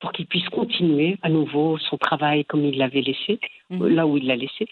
pour 0.00 0.12
qu'il 0.12 0.26
puisse 0.26 0.48
continuer 0.48 1.18
à 1.22 1.28
nouveau 1.28 1.78
son 1.78 1.96
travail 1.98 2.44
comme 2.44 2.64
il 2.64 2.78
l'avait 2.78 3.02
laissé, 3.02 3.38
Mhm. 3.70 3.86
là 3.88 4.06
où 4.06 4.16
il 4.16 4.26
l'a 4.26 4.36
laissé. 4.36 4.66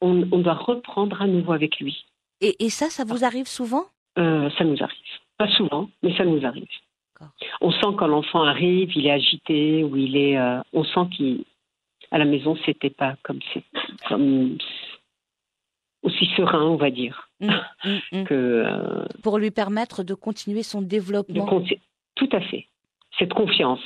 On, 0.00 0.26
on 0.32 0.38
doit 0.38 0.54
reprendre 0.54 1.20
à 1.22 1.26
nouveau 1.26 1.52
avec 1.52 1.78
lui. 1.78 2.04
Et, 2.40 2.56
et 2.64 2.70
ça, 2.70 2.90
ça 2.90 3.04
vous 3.04 3.24
arrive 3.24 3.46
souvent? 3.46 3.84
Euh, 4.18 4.50
ça 4.58 4.64
nous 4.64 4.82
arrive. 4.82 4.98
Pas 5.38 5.48
souvent, 5.48 5.88
mais 6.02 6.16
ça 6.16 6.24
nous 6.24 6.44
arrive. 6.44 6.66
On 7.60 7.70
sent 7.70 7.94
quand 7.96 8.08
l'enfant 8.08 8.42
arrive, 8.42 8.90
il 8.96 9.06
est 9.06 9.12
agité 9.12 9.84
ou 9.84 9.96
il 9.96 10.16
est. 10.16 10.36
euh, 10.36 10.60
on 10.72 10.82
sent 10.82 11.06
qu'à 11.16 12.18
la 12.18 12.24
maison, 12.24 12.56
c'était 12.66 12.90
pas 12.90 13.14
comme 13.22 13.38
c'est, 13.54 13.62
comme 14.08 14.58
aussi 16.02 16.26
serein, 16.36 16.62
on 16.62 16.76
va 16.76 16.90
dire, 16.90 17.28
Mm, 17.40 17.46
mm, 17.84 17.98
mm. 18.12 18.24
que 18.24 18.34
euh, 18.34 19.04
Pour 19.22 19.38
lui 19.38 19.50
permettre 19.52 20.02
de 20.02 20.14
continuer 20.14 20.62
son 20.64 20.82
développement. 20.82 21.62
Tout 22.16 22.28
à 22.32 22.40
fait. 22.40 22.66
Cette 23.18 23.32
confiance, 23.34 23.80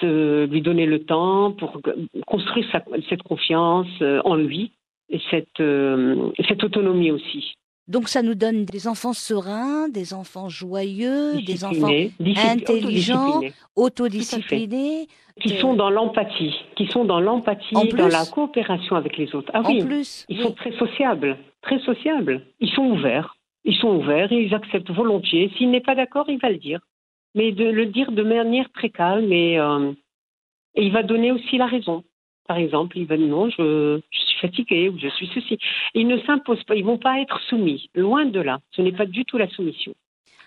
se 0.00 0.44
lui 0.46 0.60
donner 0.62 0.86
le 0.86 1.04
temps 1.04 1.52
pour 1.52 1.80
construire 2.26 2.66
sa- 2.72 2.84
cette 3.08 3.22
confiance 3.22 3.86
euh, 4.02 4.20
en 4.24 4.34
lui 4.36 4.72
et 5.10 5.20
cette, 5.30 5.60
euh, 5.60 6.30
cette 6.48 6.62
autonomie 6.64 7.10
aussi. 7.10 7.54
Donc 7.88 8.08
ça 8.08 8.20
nous 8.22 8.34
donne 8.34 8.64
des 8.64 8.88
enfants 8.88 9.12
sereins, 9.12 9.88
des 9.88 10.12
enfants 10.12 10.48
joyeux, 10.48 11.40
des 11.42 11.64
enfants 11.64 11.88
intelligents, 12.50 13.40
autodisciplinés. 13.76 15.06
qui 15.40 15.52
Euh, 15.52 15.60
sont 15.60 15.74
dans 15.74 15.90
l'empathie, 15.90 16.54
qui 16.76 16.86
sont 16.86 17.04
dans 17.04 17.20
l'empathie, 17.20 17.74
dans 17.74 18.08
la 18.08 18.24
coopération 18.24 18.96
avec 18.96 19.18
les 19.18 19.34
autres. 19.34 19.50
Ah 19.52 19.60
En 19.62 19.68
oui, 19.70 19.84
plus, 19.84 20.24
ils 20.30 20.38
oui. 20.38 20.42
sont 20.44 20.52
très 20.52 20.72
sociables, 20.78 21.36
très 21.60 21.78
sociables. 21.80 22.40
Ils 22.60 22.70
sont 22.70 22.86
ouverts, 22.86 23.36
ils 23.64 23.76
sont 23.76 23.94
ouverts, 23.96 24.32
et 24.32 24.42
ils 24.46 24.54
acceptent 24.54 24.90
volontiers. 24.90 25.50
S'il 25.58 25.70
n'est 25.70 25.82
pas 25.82 25.94
d'accord, 25.94 26.24
il 26.28 26.38
va 26.38 26.48
le 26.50 26.56
dire, 26.56 26.80
mais 27.36 27.52
de 27.52 27.64
le 27.64 27.86
dire 27.86 28.10
de 28.10 28.22
manière 28.24 28.68
très 28.72 28.90
calme 28.90 29.32
et, 29.32 29.60
euh, 29.60 29.92
et 30.74 30.84
il 30.84 30.92
va 30.92 31.04
donner 31.04 31.30
aussi 31.30 31.58
la 31.58 31.66
raison. 31.66 32.02
Par 32.48 32.58
exemple, 32.58 32.98
il 32.98 33.06
va 33.06 33.16
dire 33.16 33.26
non, 33.26 33.50
je, 33.50 34.00
je 34.10 34.18
suis 34.18 34.38
fatigué 34.40 34.88
ou 34.88 34.98
je 34.98 35.08
suis 35.08 35.28
ceci. 35.34 35.58
Ils 35.94 36.08
ne 36.08 36.18
s'imposent 36.22 36.64
pas, 36.64 36.74
ils 36.74 36.84
vont 36.84 36.98
pas 36.98 37.20
être 37.20 37.40
soumis. 37.48 37.90
Loin 37.94 38.24
de 38.24 38.40
là, 38.40 38.60
ce 38.70 38.82
n'est 38.82 38.92
pas 38.92 39.06
du 39.06 39.24
tout 39.24 39.36
la 39.38 39.48
soumission. 39.48 39.94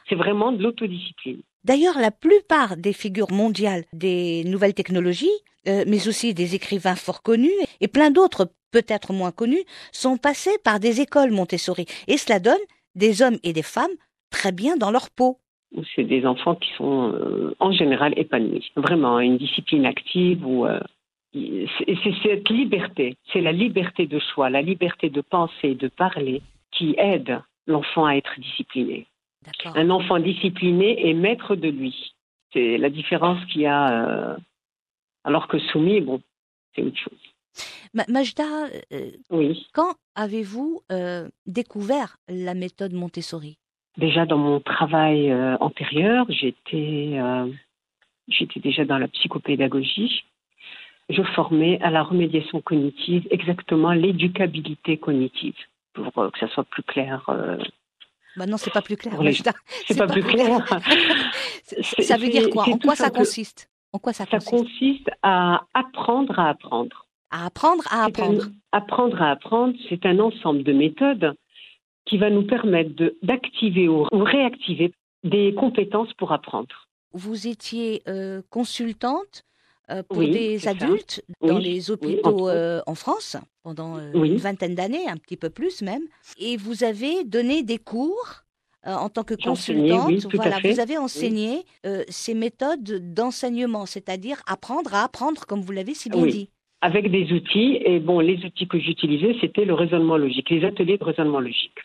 C'est 0.08 0.16
vraiment 0.16 0.52
de 0.52 0.64
l'autodiscipline. 0.64 1.42
D'ailleurs, 1.64 2.00
la 2.00 2.12
plupart 2.12 2.78
des 2.78 2.94
figures 2.94 3.32
mondiales 3.32 3.84
des 3.94 4.44
nouvelles 4.46 4.74
technologies, 4.74 5.28
euh, 5.68 5.84
mais 5.88 6.08
aussi 6.08 6.34
des 6.34 6.56
écrivains 6.56 6.96
fort 6.96 7.22
connus 7.22 7.52
et 7.82 7.88
plein 7.88 8.12
d'autres 8.12 8.50
peut-être 8.72 9.14
moins 9.14 9.32
connus, 9.32 9.64
sont 9.92 10.18
passés 10.18 10.58
par 10.64 10.80
des 10.80 11.02
écoles 11.02 11.32
Montessori. 11.32 11.86
Et 12.08 12.18
cela 12.18 12.40
donne 12.40 12.58
des 12.96 13.22
hommes 13.22 13.38
et 13.44 13.54
des 13.54 13.64
femmes 13.64 13.92
très 14.32 14.52
bien 14.52 14.78
dans 14.78 14.92
leur 14.92 15.10
peau. 15.10 15.40
Où 15.76 15.84
c'est 15.96 16.04
des 16.04 16.26
enfants 16.26 16.56
qui 16.56 16.72
sont 16.78 17.14
euh, 17.14 17.56
en 17.60 17.72
général 17.72 18.14
épanouis. 18.18 18.72
Vraiment, 18.76 19.20
une 19.20 19.38
discipline 19.38 19.86
active 19.86 20.46
où 20.46 20.66
euh, 20.66 20.80
c'est 21.34 22.14
cette 22.24 22.50
liberté, 22.50 23.18
c'est 23.32 23.42
la 23.42 23.52
liberté 23.52 24.08
de 24.08 24.20
choix, 24.20 24.50
la 24.50 24.62
liberté 24.64 25.10
de 25.10 25.22
penser, 25.22 25.76
de 25.76 25.88
parler 25.88 26.42
qui 26.72 26.96
aide 26.98 27.40
l'enfant 27.68 28.06
à 28.06 28.16
être 28.16 28.34
discipliné. 28.40 29.06
Un 29.76 29.90
enfant 29.92 30.20
discipliné 30.20 31.08
est 31.10 31.14
maître 31.14 31.56
de 31.56 31.70
lui. 31.70 32.14
C'est 32.52 32.78
la 32.78 32.90
différence 32.90 33.44
qu'il 33.46 33.62
y 33.62 33.66
a. 33.68 34.34
euh, 34.34 34.38
alors 35.24 35.48
que 35.48 35.60
soumis, 35.60 36.02
bon, 36.02 36.20
c'est 36.76 36.82
autre 36.82 36.98
chose. 36.98 37.20
Ma- 37.94 38.06
Majda, 38.08 38.68
Oui. 39.30 39.68
quand 39.74 39.94
avez-vous 40.16 40.82
découvert 41.46 42.18
la 42.28 42.54
méthode 42.56 42.94
Montessori? 42.94 43.58
Déjà 44.00 44.26
dans 44.26 44.38
mon 44.38 44.60
travail 44.60 45.30
euh, 45.32 45.58
antérieur, 45.60 46.26
j'étais 46.30 47.12
euh, 47.16 47.48
j'étais 48.28 48.60
déjà 48.60 48.86
dans 48.86 48.98
la 48.98 49.08
psychopédagogie. 49.10 50.24
Je 51.10 51.22
formais 51.36 51.80
à 51.82 51.90
la 51.90 52.04
remédiation 52.04 52.62
cognitive, 52.62 53.28
exactement 53.32 53.92
l'éducabilité 53.94 54.98
cognitive, 54.98 55.56
pour 55.94 56.18
euh, 56.18 56.30
que 56.30 56.40
ça 56.40 56.48
soit 56.50 56.64
plus 56.66 56.84
clair. 56.84 57.24
Bah 58.38 58.46
non, 58.46 58.58
c'est 58.58 58.72
pas 58.72 58.82
plus 58.84 58.96
clair. 58.96 59.22
Les-. 59.22 59.34
C'est 59.88 59.98
pas 59.98 60.08
plus 60.08 60.24
clair. 60.24 60.66
Ça 62.00 62.18
veut 62.18 62.30
dire 62.30 62.50
quoi? 62.52 62.64
En 62.70 62.78
quoi 62.78 62.96
ça 62.96 63.10
consiste? 63.10 63.70
En 63.92 64.00
quoi 64.00 64.14
ça 64.14 64.26
Ça 64.26 64.38
consiste? 64.38 64.52
consiste 64.80 65.10
à 65.24 65.62
apprendre 65.74 66.38
à 66.40 66.50
apprendre. 66.50 67.06
À 67.32 67.46
apprendre 67.48 67.84
à 67.92 68.04
un- 68.04 68.08
apprendre. 68.08 68.44
apprendre 68.72 69.22
à 69.22 69.32
apprendre, 69.32 69.74
c'est 69.90 70.06
un 70.06 70.20
ensemble 70.20 70.64
de 70.64 70.74
méthodes 70.74 71.34
qui 72.10 72.18
va 72.18 72.30
nous 72.30 72.44
permettre 72.44 73.14
d'activer 73.22 73.88
ou, 73.88 74.06
réactiver 74.12 74.92
des 75.24 75.54
compétences 75.54 76.12
pour 76.14 76.32
apprendre. 76.32 76.88
Vous 77.14 77.48
étiez 77.48 78.02
euh, 78.08 78.42
consultante 78.50 79.44
euh, 79.90 80.04
pour 80.08 80.20
Oui, 80.20 80.32
des 80.32 80.60
ça. 80.60 80.72
adultes 80.72 81.24
dans 81.42 81.58
Oui, 81.58 81.64
les 81.64 81.92
hôpitaux 81.92 82.50
euh, 82.50 82.82
en 82.88 82.96
France 82.96 83.38
pendant 83.64 84.00
une 84.14 84.38
vingtaine 84.38 84.76
d'années, 84.76 85.08
un 85.08 85.18
petit 85.18 85.38
peu 85.38 85.50
plus 85.50 85.82
même. 85.82 86.04
Et 86.40 86.58
vous 86.58 86.84
avez 86.84 87.24
donné 87.24 87.64
des 87.64 87.78
cours 87.78 88.44
en 88.86 89.10
tant 89.10 89.24
que 89.24 89.36
consultante. 89.36 90.26
voilà, 90.34 90.58
vous 90.64 90.80
avez 90.80 90.98
enseigné 90.98 91.66
ces 92.08 92.34
méthodes 92.34 93.14
d'enseignement, 93.14 93.86
c'est-à-dire 93.86 94.38
apprendre 94.48 94.96
à 94.96 95.04
apprendre, 95.04 95.46
comme 95.46 95.62
vous 95.62 95.74
l'avez 95.74 95.94
si 95.94 96.10
bien 96.10 96.26
dit. 96.26 96.50
Avec 96.82 97.12
des 97.12 97.32
outils, 97.34 97.80
et 97.86 98.00
bon, 98.00 98.22
les 98.22 98.44
outils 98.46 98.68
que 98.68 98.80
j'utilisais, 98.80 99.36
c'était 99.42 99.66
le 99.66 99.74
raisonnement 99.74 100.18
logique, 100.18 100.50
les 100.50 100.64
ateliers 100.64 100.98
de 100.98 101.04
raisonnement 101.04 101.42
logique. 101.42 101.78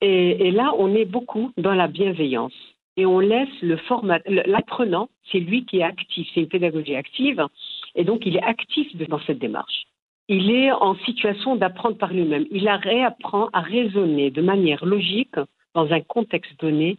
Et, 0.00 0.50
là, 0.50 0.72
on 0.78 0.94
est 0.94 1.04
beaucoup 1.04 1.52
dans 1.56 1.74
la 1.74 1.88
bienveillance. 1.88 2.54
Et 2.96 3.06
on 3.06 3.18
laisse 3.18 3.48
le 3.62 3.76
format, 3.76 4.20
l'apprenant, 4.26 5.08
c'est 5.32 5.40
lui 5.40 5.64
qui 5.64 5.78
est 5.78 5.82
actif, 5.82 6.28
c'est 6.32 6.42
une 6.42 6.48
pédagogie 6.48 6.94
active, 6.94 7.44
et 7.96 8.04
donc 8.04 8.24
il 8.24 8.36
est 8.36 8.42
actif 8.42 8.94
dans 9.08 9.18
cette 9.20 9.40
démarche. 9.40 9.86
Il 10.28 10.50
est 10.50 10.70
en 10.70 10.94
situation 10.98 11.56
d'apprendre 11.56 11.98
par 11.98 12.12
lui-même. 12.12 12.46
Il 12.52 12.68
réapprend 12.68 13.48
à 13.52 13.60
raisonner 13.60 14.30
de 14.30 14.42
manière 14.42 14.84
logique 14.84 15.34
dans 15.74 15.92
un 15.92 16.00
contexte 16.00 16.58
donné, 16.60 16.96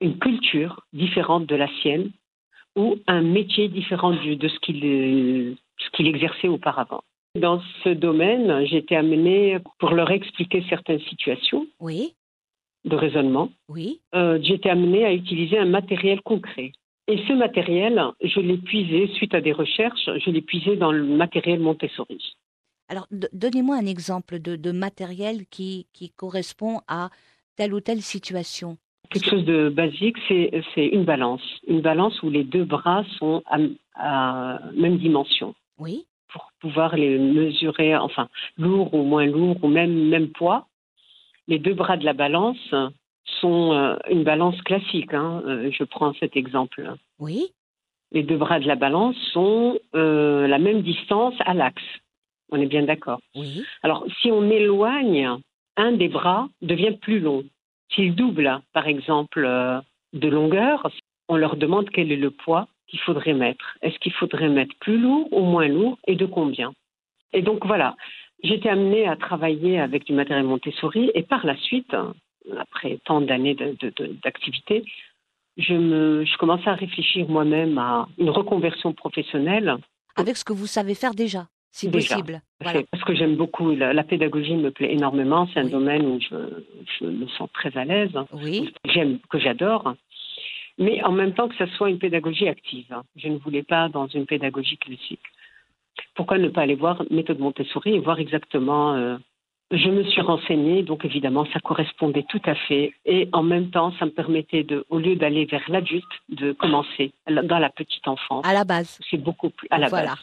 une 0.00 0.18
culture 0.18 0.84
différente 0.92 1.46
de 1.46 1.54
la 1.54 1.68
sienne 1.80 2.10
ou 2.74 2.96
un 3.06 3.22
métier 3.22 3.68
différent 3.68 4.10
de 4.10 4.48
ce 4.48 4.58
qu'il 4.58 6.06
exerçait 6.06 6.48
auparavant. 6.48 7.02
Dans 7.36 7.60
ce 7.84 7.90
domaine, 7.90 8.64
été 8.72 8.96
amenée 8.96 9.58
pour 9.78 9.90
leur 9.90 10.10
expliquer 10.10 10.64
certaines 10.68 11.00
situations 11.00 11.66
Oui. 11.80 12.14
de 12.84 12.96
raisonnement 12.96 13.50
Oui. 13.68 14.00
euh, 14.14 14.38
été 14.42 14.70
amenée 14.70 15.04
à 15.04 15.12
utiliser 15.12 15.58
un 15.58 15.66
matériel 15.66 16.20
concret. 16.22 16.72
Et 17.08 17.18
ce 17.28 17.32
matériel, 17.34 18.02
je 18.22 18.40
l'ai 18.40 18.56
puisé, 18.58 19.08
suite 19.14 19.34
à 19.34 19.40
des 19.40 19.52
recherches, 19.52 20.08
je 20.24 20.30
l'ai 20.30 20.40
puisé 20.42 20.76
dans 20.76 20.92
le 20.92 21.04
matériel 21.04 21.60
Montessori. 21.60 22.36
Alors, 22.88 23.06
donnez-moi 23.32 23.76
un 23.76 23.86
exemple 23.86 24.38
de, 24.40 24.56
de 24.56 24.72
matériel 24.72 25.46
qui, 25.50 25.86
qui 25.92 26.10
correspond 26.10 26.80
à 26.88 27.10
telle 27.56 27.74
ou 27.74 27.80
telle 27.80 28.02
situation. 28.02 28.76
Quelque 29.10 29.28
chose 29.30 29.44
de 29.44 29.68
basique, 29.68 30.16
c'est 30.26 30.50
c'est 30.74 30.86
une 30.86 31.04
balance. 31.04 31.42
Une 31.68 31.80
balance 31.80 32.20
où 32.24 32.30
les 32.30 32.42
deux 32.44 32.64
bras 32.64 33.04
sont 33.18 33.42
à, 33.46 33.58
à 33.94 34.60
même 34.74 34.98
dimension 34.98 35.54
Oui. 35.78 36.06
Pour 36.36 36.50
pouvoir 36.60 36.96
les 36.96 37.18
mesurer, 37.18 37.96
enfin, 37.96 38.28
lourd 38.58 38.92
ou 38.92 39.02
moins 39.04 39.24
lourd 39.24 39.56
ou 39.62 39.68
même, 39.68 40.08
même 40.08 40.28
poids. 40.28 40.66
Les 41.48 41.58
deux 41.58 41.72
bras 41.72 41.96
de 41.96 42.04
la 42.04 42.12
balance 42.12 42.74
sont 43.40 43.72
euh, 43.72 43.96
une 44.10 44.22
balance 44.22 44.60
classique. 44.62 45.14
hein. 45.14 45.42
Euh, 45.46 45.70
je 45.72 45.84
prends 45.84 46.12
cet 46.14 46.36
exemple. 46.36 46.92
Oui. 47.18 47.46
Les 48.12 48.22
deux 48.22 48.36
bras 48.36 48.60
de 48.60 48.66
la 48.66 48.76
balance 48.76 49.16
sont 49.32 49.78
euh, 49.94 50.46
la 50.46 50.58
même 50.58 50.82
distance 50.82 51.34
à 51.40 51.54
l'axe. 51.54 51.82
On 52.50 52.60
est 52.60 52.66
bien 52.66 52.82
d'accord. 52.82 53.20
Oui. 53.34 53.64
Alors, 53.82 54.04
si 54.20 54.30
on 54.30 54.50
éloigne, 54.50 55.28
un 55.76 55.92
des 55.92 56.08
bras 56.08 56.48
devient 56.60 56.96
plus 57.00 57.18
long. 57.18 57.44
S'il 57.92 58.14
double, 58.14 58.60
par 58.74 58.86
exemple, 58.86 59.40
de 60.12 60.28
longueur, 60.28 60.90
on 61.28 61.36
leur 61.36 61.56
demande 61.56 61.88
quel 61.90 62.12
est 62.12 62.16
le 62.16 62.30
poids 62.30 62.68
qu'il 62.88 63.00
faudrait 63.00 63.34
mettre? 63.34 63.76
Est-ce 63.82 63.98
qu'il 63.98 64.12
faudrait 64.12 64.48
mettre 64.48 64.74
plus 64.80 64.98
lourd 64.98 65.28
ou 65.32 65.40
moins 65.44 65.68
lourd? 65.68 65.98
Et 66.06 66.14
de 66.16 66.26
combien? 66.26 66.72
Et 67.32 67.42
donc 67.42 67.66
voilà, 67.66 67.96
j'étais 68.42 68.68
amenée 68.68 69.06
à 69.08 69.16
travailler 69.16 69.78
avec 69.80 70.04
du 70.06 70.12
matériel 70.12 70.46
Montessori 70.46 71.10
et 71.14 71.22
par 71.22 71.44
la 71.44 71.56
suite, 71.56 71.94
après 72.58 72.98
tant 73.04 73.20
d'années 73.20 73.56
d'activité, 74.22 74.84
je, 75.56 75.74
me, 75.74 76.24
je 76.24 76.36
commençais 76.36 76.68
à 76.68 76.74
réfléchir 76.74 77.28
moi-même 77.28 77.78
à 77.78 78.06
une 78.18 78.30
reconversion 78.30 78.92
professionnelle 78.92 79.76
Avec 80.16 80.36
ce 80.36 80.44
que 80.44 80.52
vous 80.52 80.66
savez 80.66 80.94
faire 80.94 81.14
déjà, 81.14 81.48
si 81.72 81.88
Déjà. 81.88 82.16
possible. 82.16 82.42
Voilà. 82.60 82.82
Parce 82.90 83.04
que 83.04 83.14
j'aime 83.14 83.36
beaucoup, 83.36 83.74
la, 83.74 83.92
la 83.92 84.04
pédagogie 84.04 84.54
me 84.54 84.70
plaît 84.70 84.92
énormément. 84.92 85.46
C'est 85.52 85.60
un 85.60 85.64
Oui. 85.64 85.70
domaine 85.70 86.06
où 86.06 86.20
je, 86.20 86.36
je 86.98 87.04
me 87.06 87.26
sens 87.28 87.48
très 87.52 87.76
à 87.76 87.84
l'aise, 87.84 88.10
Oui. 88.32 88.72
j'aime, 88.84 89.18
que 89.30 89.38
j'adore. 89.38 89.94
Mais 90.78 91.02
en 91.04 91.12
même 91.12 91.32
temps 91.32 91.48
que 91.48 91.56
ça 91.56 91.66
soit 91.76 91.90
une 91.90 91.98
pédagogie 91.98 92.48
active. 92.48 92.94
Je 93.16 93.28
ne 93.28 93.38
voulais 93.38 93.62
pas 93.62 93.88
dans 93.88 94.06
une 94.08 94.26
pédagogie 94.26 94.76
classique. 94.78 95.22
Pourquoi 96.14 96.38
ne 96.38 96.48
pas 96.48 96.62
aller 96.62 96.74
voir 96.74 97.02
méthode 97.10 97.38
Montessori 97.38 97.94
et 97.94 97.98
voir 97.98 98.18
exactement 98.18 98.94
euh, 98.94 99.16
je 99.72 99.88
me 99.88 100.04
suis 100.04 100.20
renseignée, 100.20 100.82
donc 100.84 101.04
évidemment, 101.04 101.44
ça 101.52 101.58
correspondait 101.58 102.24
tout 102.28 102.40
à 102.44 102.54
fait. 102.54 102.94
Et 103.04 103.28
en 103.32 103.42
même 103.42 103.70
temps, 103.70 103.92
ça 103.98 104.04
me 104.04 104.12
permettait, 104.12 104.62
de, 104.62 104.86
au 104.90 104.98
lieu 104.98 105.16
d'aller 105.16 105.44
vers 105.44 105.64
l'adulte, 105.68 106.04
de 106.28 106.52
commencer 106.52 107.12
dans 107.28 107.58
la 107.58 107.70
petite 107.70 108.06
enfance. 108.06 108.46
À 108.46 108.52
la 108.52 108.64
base. 108.64 109.00
C'est 109.10 109.16
beaucoup 109.16 109.50
plus 109.50 109.66
à 109.70 109.78
la 109.78 109.88
Voilà. 109.88 110.10
base. 110.10 110.18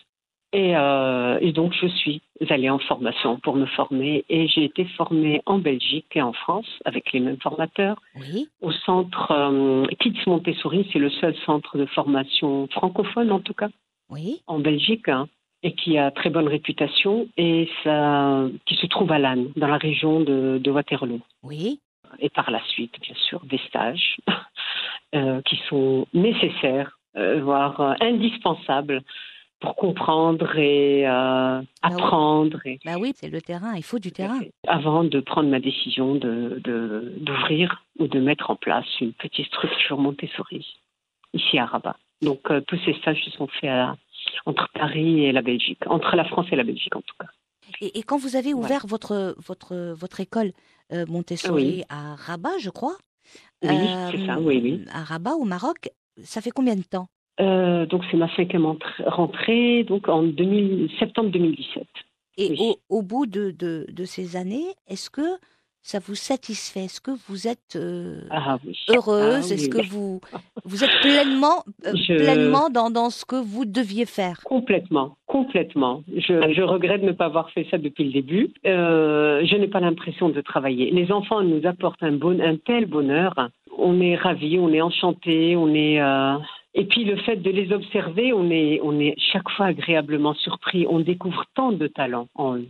Et, 0.53 0.77
euh, 0.77 1.39
et 1.41 1.51
donc, 1.51 1.73
je 1.73 1.87
suis 1.87 2.21
allée 2.49 2.69
en 2.69 2.77
formation 2.79 3.37
pour 3.39 3.55
me 3.55 3.65
former. 3.65 4.23
Et 4.29 4.47
j'ai 4.47 4.63
été 4.65 4.85
formée 4.85 5.41
en 5.47 5.57
Belgique 5.57 6.05
et 6.13 6.21
en 6.21 6.31
France 6.33 6.67
avec 6.85 7.11
les 7.11 7.19
mêmes 7.19 7.39
formateurs 7.41 7.99
Oui. 8.15 8.47
au 8.61 8.71
centre 8.71 9.31
euh, 9.31 9.85
Kids 9.99 10.21
Montessori. 10.27 10.87
C'est 10.93 10.99
le 10.99 11.09
seul 11.09 11.35
centre 11.45 11.77
de 11.77 11.85
formation 11.87 12.67
francophone, 12.67 13.31
en 13.31 13.39
tout 13.39 13.55
cas, 13.55 13.69
Oui. 14.11 14.41
en 14.45 14.59
Belgique, 14.59 15.09
hein, 15.09 15.27
et 15.63 15.73
qui 15.73 15.97
a 15.97 16.11
très 16.11 16.29
bonne 16.29 16.47
réputation 16.47 17.27
et 17.37 17.67
ça, 17.83 18.43
qui 18.67 18.75
se 18.75 18.85
trouve 18.85 19.11
à 19.11 19.17
Lannes, 19.17 19.47
dans 19.55 19.67
la 19.67 19.77
région 19.77 20.19
de, 20.19 20.59
de 20.63 20.71
Waterloo 20.71 21.21
Oui. 21.41 21.79
et 22.19 22.29
par 22.29 22.51
la 22.51 22.61
suite, 22.67 22.93
bien 23.01 23.15
sûr, 23.15 23.41
des 23.45 23.59
stages 23.69 24.17
euh, 25.15 25.41
qui 25.43 25.55
sont 25.69 26.05
nécessaires, 26.13 26.99
euh, 27.15 27.41
voire 27.41 27.95
indispensables 28.01 29.01
pour 29.63 29.75
comprendre 29.77 30.57
et 30.57 31.07
euh, 31.07 31.59
oui. 31.61 31.65
apprendre. 31.81 32.59
Et, 32.65 32.79
Bah 32.83 32.97
oui, 32.99 33.13
c'est 33.15 33.29
le 33.29 33.41
terrain. 33.41 33.75
Il 33.77 33.83
faut 33.83 33.97
du 33.97 34.11
terrain. 34.11 34.39
avant 34.67 35.05
de 35.05 35.19
prendre 35.21 35.49
ma 35.49 35.61
décision 35.61 36.15
de, 36.15 36.59
de- 36.63 37.13
d'ouvrir 37.21 37.81
ou 37.97 38.07
de 38.07 38.19
mettre 38.19 38.51
en 38.51 38.57
place 38.57 38.85
une 38.99 39.13
petite 39.13 39.47
structure 39.47 39.97
Montessori 39.97 40.65
ici 41.33 41.57
à 41.57 41.65
Rabat. 41.65 41.95
Donc 42.21 42.41
euh, 42.51 42.59
tous 42.67 42.77
ces 42.85 42.93
stages 42.95 43.23
se 43.23 43.31
sont 43.31 43.47
faits 43.47 43.69
à- 43.69 43.95
entre 44.45 44.67
Paris 44.73 45.23
et 45.23 45.31
la 45.31 45.41
Belgique, 45.41 45.79
entre 45.87 46.15
la 46.17 46.25
France 46.25 46.47
et 46.51 46.57
la 46.57 46.63
Belgique 46.65 46.95
en 46.95 47.01
tout 47.01 47.15
cas. 47.17 47.29
Et, 47.79 47.97
et 47.99 48.03
quand 48.03 48.17
vous 48.17 48.35
avez 48.35 48.53
ouvert 48.53 48.85
votre, 48.85 49.33
votre, 49.47 49.93
votre 49.93 50.19
école 50.19 50.51
euh, 50.91 51.05
Montessori 51.07 51.77
Oui. 51.77 51.83
à 51.89 52.15
Rabat, 52.15 52.57
je 52.59 52.69
crois. 52.69 52.97
Oui, 53.63 53.87
c'est 54.11 54.25
ça, 54.25 54.37
oui, 54.39 54.59
oui. 54.61 54.85
À 54.93 55.03
Rabat, 55.05 55.35
au 55.35 55.45
Maroc, 55.45 55.89
ça 56.21 56.41
fait 56.41 56.51
combien 56.51 56.75
de 56.75 56.83
temps? 56.83 57.07
Euh, 57.39 57.85
donc 57.87 58.03
c'est 58.11 58.17
ma 58.17 58.33
cinquième 58.35 58.65
entrée- 58.65 59.03
rentrée, 59.07 59.83
donc 59.83 60.07
en 60.07 60.23
2000, 60.23 60.89
septembre 60.99 61.29
2017. 61.31 61.83
Et 62.37 62.49
Oui. 62.51 62.57
au, 62.59 62.97
au 62.97 63.01
bout 63.01 63.25
de, 63.25 63.51
de, 63.51 63.85
de 63.91 64.05
ces 64.05 64.35
années, 64.35 64.65
est-ce 64.87 65.09
que 65.09 65.21
ça 65.81 65.99
vous 65.99 66.15
satisfait? 66.15 66.85
Est-ce 66.85 67.01
que 67.01 67.11
vous 67.27 67.47
êtes 67.47 67.75
euh, 67.75 68.21
Ah 68.29 68.57
oui. 68.65 68.77
heureuse? 68.89 69.51
Ah 69.51 69.53
Est-ce 69.55 69.67
que 69.67 69.85
vous, 69.87 70.21
vous 70.63 70.83
êtes 70.83 70.91
pleinement, 71.01 71.63
euh, 71.85 71.93
Je- 71.95 72.17
pleinement 72.17 72.69
dans, 72.69 72.89
dans 72.89 73.09
ce 73.09 73.25
que 73.25 73.35
vous 73.35 73.65
deviez 73.65 74.05
faire? 74.05 74.39
Complètement, 74.45 75.17
complètement. 75.25 76.03
Je, 76.15 76.53
je 76.53 76.61
regrette 76.61 77.01
de 77.01 77.07
ne 77.07 77.11
pas 77.13 77.25
avoir 77.25 77.49
fait 77.49 77.67
ça 77.71 77.77
depuis 77.79 78.05
le 78.05 78.11
début. 78.11 78.53
Euh, 78.65 79.43
je 79.45 79.55
n'ai 79.55 79.67
pas 79.67 79.79
l'impression 79.79 80.29
de 80.29 80.39
travailler. 80.41 80.91
Les 80.91 81.11
enfants 81.11 81.41
nous 81.41 81.65
apportent 81.67 82.01
un, 82.03 82.13
bon, 82.13 82.39
un 82.39 82.57
tel 82.57 82.85
bonheur. 82.85 83.33
On 83.77 83.99
est 84.01 84.15
ravis, 84.15 84.59
on 84.59 84.69
est 84.71 84.81
enchantés, 84.81 85.55
on 85.55 85.73
est. 85.73 85.99
Et 86.75 86.85
puis 86.85 87.03
le 87.03 87.17
fait 87.17 87.35
de 87.37 87.49
les 87.51 87.71
observer, 87.71 88.33
on 88.33 88.49
est, 88.49 88.79
on 88.81 88.99
est 88.99 89.13
chaque 89.19 89.49
fois 89.51 89.67
agréablement 89.67 90.33
surpris. 90.33 90.85
On 90.89 90.99
découvre 90.99 91.45
tant 91.55 91.71
de 91.71 91.87
talents 91.87 92.29
en 92.35 92.57
eux, 92.57 92.69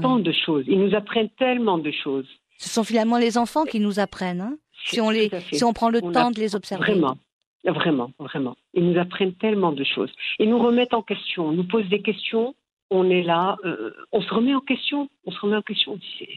tant 0.00 0.18
de 0.18 0.32
choses. 0.32 0.64
Ils 0.68 0.80
nous 0.80 0.94
apprennent 0.94 1.28
tellement 1.38 1.78
de 1.78 1.90
choses. 1.90 2.26
Ce 2.58 2.68
sont 2.68 2.84
finalement 2.84 3.18
les 3.18 3.36
enfants 3.36 3.64
qui 3.64 3.80
nous 3.80 3.98
apprennent, 4.00 4.40
hein, 4.40 4.56
si, 4.86 5.00
on 5.00 5.10
les, 5.10 5.30
si 5.52 5.64
on 5.64 5.72
prend 5.72 5.90
le 5.90 6.00
On 6.02 6.12
temps 6.12 6.30
de 6.30 6.38
les 6.40 6.54
observer. 6.54 6.84
Vraiment, 6.84 7.18
vraiment, 7.64 8.10
vraiment. 8.18 8.56
Ils 8.72 8.88
nous 8.88 8.98
apprennent 8.98 9.34
tellement 9.34 9.72
de 9.72 9.84
choses. 9.84 10.12
Ils 10.38 10.48
nous 10.48 10.58
remettent 10.58 10.94
en 10.94 11.02
question, 11.02 11.52
nous 11.52 11.64
posent 11.64 11.88
des 11.88 12.00
questions. 12.02 12.54
On 12.90 13.10
est 13.10 13.22
là, 13.22 13.56
euh, 13.64 13.90
on 14.12 14.22
se 14.22 14.32
remet 14.32 14.54
en 14.54 14.60
question. 14.60 15.08
On 15.26 15.30
se 15.30 15.40
remet 15.40 15.56
en 15.56 15.62
question. 15.62 15.98
C'est- 16.18 16.28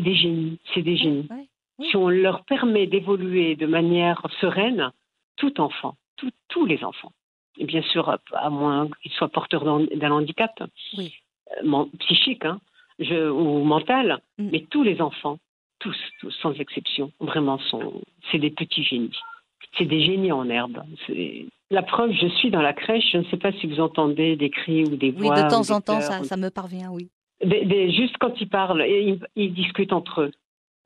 des 0.00 0.14
génies, 0.16 0.58
c'est 0.74 0.82
des 0.82 0.96
génies. 0.96 1.28
Oui. 1.30 1.86
Si 1.88 1.96
on 1.96 2.08
leur 2.08 2.44
permet 2.44 2.88
d'évoluer 2.88 3.54
de 3.54 3.66
manière 3.66 4.26
sereine, 4.40 4.90
tout 5.36 5.60
enfant, 5.60 5.96
tout- 6.16 6.30
tous 6.48 6.66
les 6.66 6.84
enfants, 6.84 7.12
et 7.58 7.64
bien 7.64 7.82
sûr, 7.82 8.08
à- 8.08 8.50
moins 8.50 8.88
qu'ils 9.02 9.12
soient 9.12 9.28
porteurs 9.28 9.64
d'un 9.64 10.10
handicap 10.10 10.52
Oui. 10.96 11.12
euh, 11.64 11.84
psychique 12.00 12.44
hein, 12.44 12.60
je- 12.98 13.28
ou 13.30 13.64
mental, 13.64 14.20
Mm. 14.38 14.48
mais 14.52 14.60
tous 14.70 14.82
les 14.82 15.00
enfants, 15.00 15.38
tous, 15.80 15.96
tous, 16.20 16.30
sans 16.42 16.52
exception, 16.54 17.12
vraiment, 17.20 17.58
sont, 17.58 18.00
c'est 18.30 18.38
des 18.38 18.50
petits 18.50 18.84
génies. 18.84 19.18
C'est 19.76 19.84
des 19.86 20.02
génies 20.04 20.30
en 20.32 20.48
herbe. 20.48 20.82
La 21.70 21.82
preuve, 21.82 22.12
je 22.12 22.28
suis 22.28 22.50
dans 22.50 22.62
la 22.62 22.72
crèche, 22.72 23.10
je 23.12 23.18
ne 23.18 23.24
sais 23.24 23.36
pas 23.36 23.50
si 23.52 23.66
vous 23.66 23.80
entendez 23.80 24.36
des 24.36 24.48
cris 24.50 24.84
ou 24.84 24.96
des 24.96 25.10
Oui, 25.10 25.26
voix. 25.26 25.34
de 25.42 25.46
ou 25.46 25.50
temps 25.50 25.70
en 25.74 25.80
temps, 25.80 26.00
ça, 26.00 26.22
ça 26.22 26.36
me 26.36 26.48
parvient, 26.50 26.90
oui. 26.92 27.08
Des- 27.44 27.64
des- 27.64 27.90
juste 27.90 28.16
quand 28.18 28.40
ils 28.40 28.48
parlent, 28.48 28.82
et 28.82 29.02
ils, 29.08 29.18
ils 29.34 29.52
discutent 29.52 29.92
entre 29.92 30.22
eux, 30.22 30.32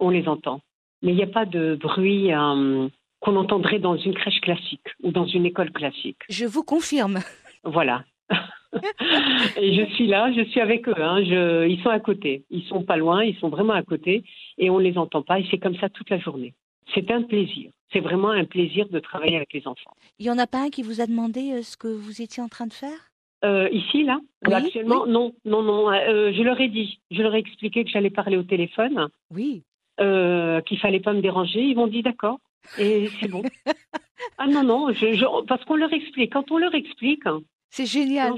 on 0.01 0.09
les 0.11 0.27
entend. 0.27 0.63
Mais 1.03 1.13
il 1.13 1.17
n'y 1.17 1.23
a 1.23 1.27
pas 1.29 1.45
de 1.45 1.77
bruit 1.81 2.33
euh, 2.33 2.89
qu'on 3.21 3.37
entendrait 3.37 3.79
dans 3.79 3.97
une 3.97 4.15
crèche 4.15 4.41
classique 4.41 4.87
ou 5.03 5.11
dans 5.11 5.27
une 5.27 5.47
école 5.47 5.73
classique. 5.73 6.19
Je 6.29 6.45
vous 6.47 6.63
confirme. 6.63 7.19
Voilà. 7.65 8.05
et 9.57 9.75
je 9.75 9.85
suis 9.95 10.07
là, 10.07 10.33
je 10.33 10.43
suis 10.45 10.61
avec 10.61 10.89
eux. 10.89 10.95
hein. 10.99 11.23
Je- 11.25 11.67
ils 11.67 11.81
sont 11.83 11.91
à 11.91 12.01
côté. 12.01 12.45
Ils 12.51 12.63
sont 12.65 12.83
pas 12.85 12.97
loin, 12.97 13.25
ils 13.25 13.37
sont 13.39 13.49
vraiment 13.49 13.73
à 13.75 13.83
côté 13.83 14.25
et 14.59 14.71
on 14.71 14.79
les 14.79 14.97
entend 14.99 15.23
pas. 15.23 15.41
Et 15.41 15.47
c'est 15.51 15.59
comme 15.59 15.77
ça 15.77 15.89
toute 15.89 16.11
la 16.11 16.19
journée. 16.19 16.55
C'est 16.95 17.11
un 17.11 17.23
plaisir. 17.23 17.71
C'est 17.93 18.01
vraiment 18.01 18.31
un 18.31 18.45
plaisir 18.45 18.89
de 18.89 18.99
travailler 18.99 19.37
avec 19.37 19.53
les 19.53 19.67
enfants. 19.67 19.95
Il 20.19 20.25
n'y 20.25 20.31
en 20.31 20.39
a 20.39 20.47
pas 20.47 20.63
un 20.65 20.71
qui 20.71 20.83
vous 20.83 21.01
a 21.01 21.07
demandé 21.07 21.53
euh, 21.53 21.63
ce 21.63 21.77
que 21.77 21.89
vous 21.89 22.21
étiez 22.23 22.43
en 22.43 22.49
train 22.49 22.67
de 22.67 22.73
faire? 22.73 23.11
Euh, 23.45 23.69
ici, 23.71 24.03
là, 24.05 24.19
Oui, 24.47 24.53
actuellement, 24.55 25.07
non, 25.07 25.33
non, 25.45 25.63
non. 25.63 25.91
euh, 25.93 26.33
je 26.33 26.43
leur 26.43 26.61
ai 26.61 26.69
dit, 26.69 27.01
je 27.11 27.23
leur 27.23 27.35
ai 27.35 27.39
expliqué 27.39 27.85
que 27.85 27.91
j'allais 27.91 28.11
parler 28.11 28.37
au 28.37 28.43
téléphone, 28.43 29.09
Oui. 29.31 29.63
euh, 30.01 30.61
qu'il 30.63 30.79
fallait 30.79 30.99
pas 31.01 31.13
me 31.13 31.21
déranger. 31.23 31.61
Ils 31.63 31.77
m'ont 31.77 31.87
dit 31.87 32.03
d'accord. 32.03 32.41
Et 32.77 33.09
c'est 33.21 33.29
bon. 33.29 33.43
ah 34.39 34.47
non, 34.47 34.63
non, 34.63 34.93
je, 34.93 35.15
je- 35.15 35.45
parce 35.47 35.65
qu'on 35.65 35.77
leur 35.77 35.93
explique. 35.93 36.33
Quand 36.33 36.51
on 36.51 36.59
leur 36.59 36.75
explique, 36.75 37.27
hein, 37.27 37.41
C'est 37.71 37.87
génial. 37.87 38.35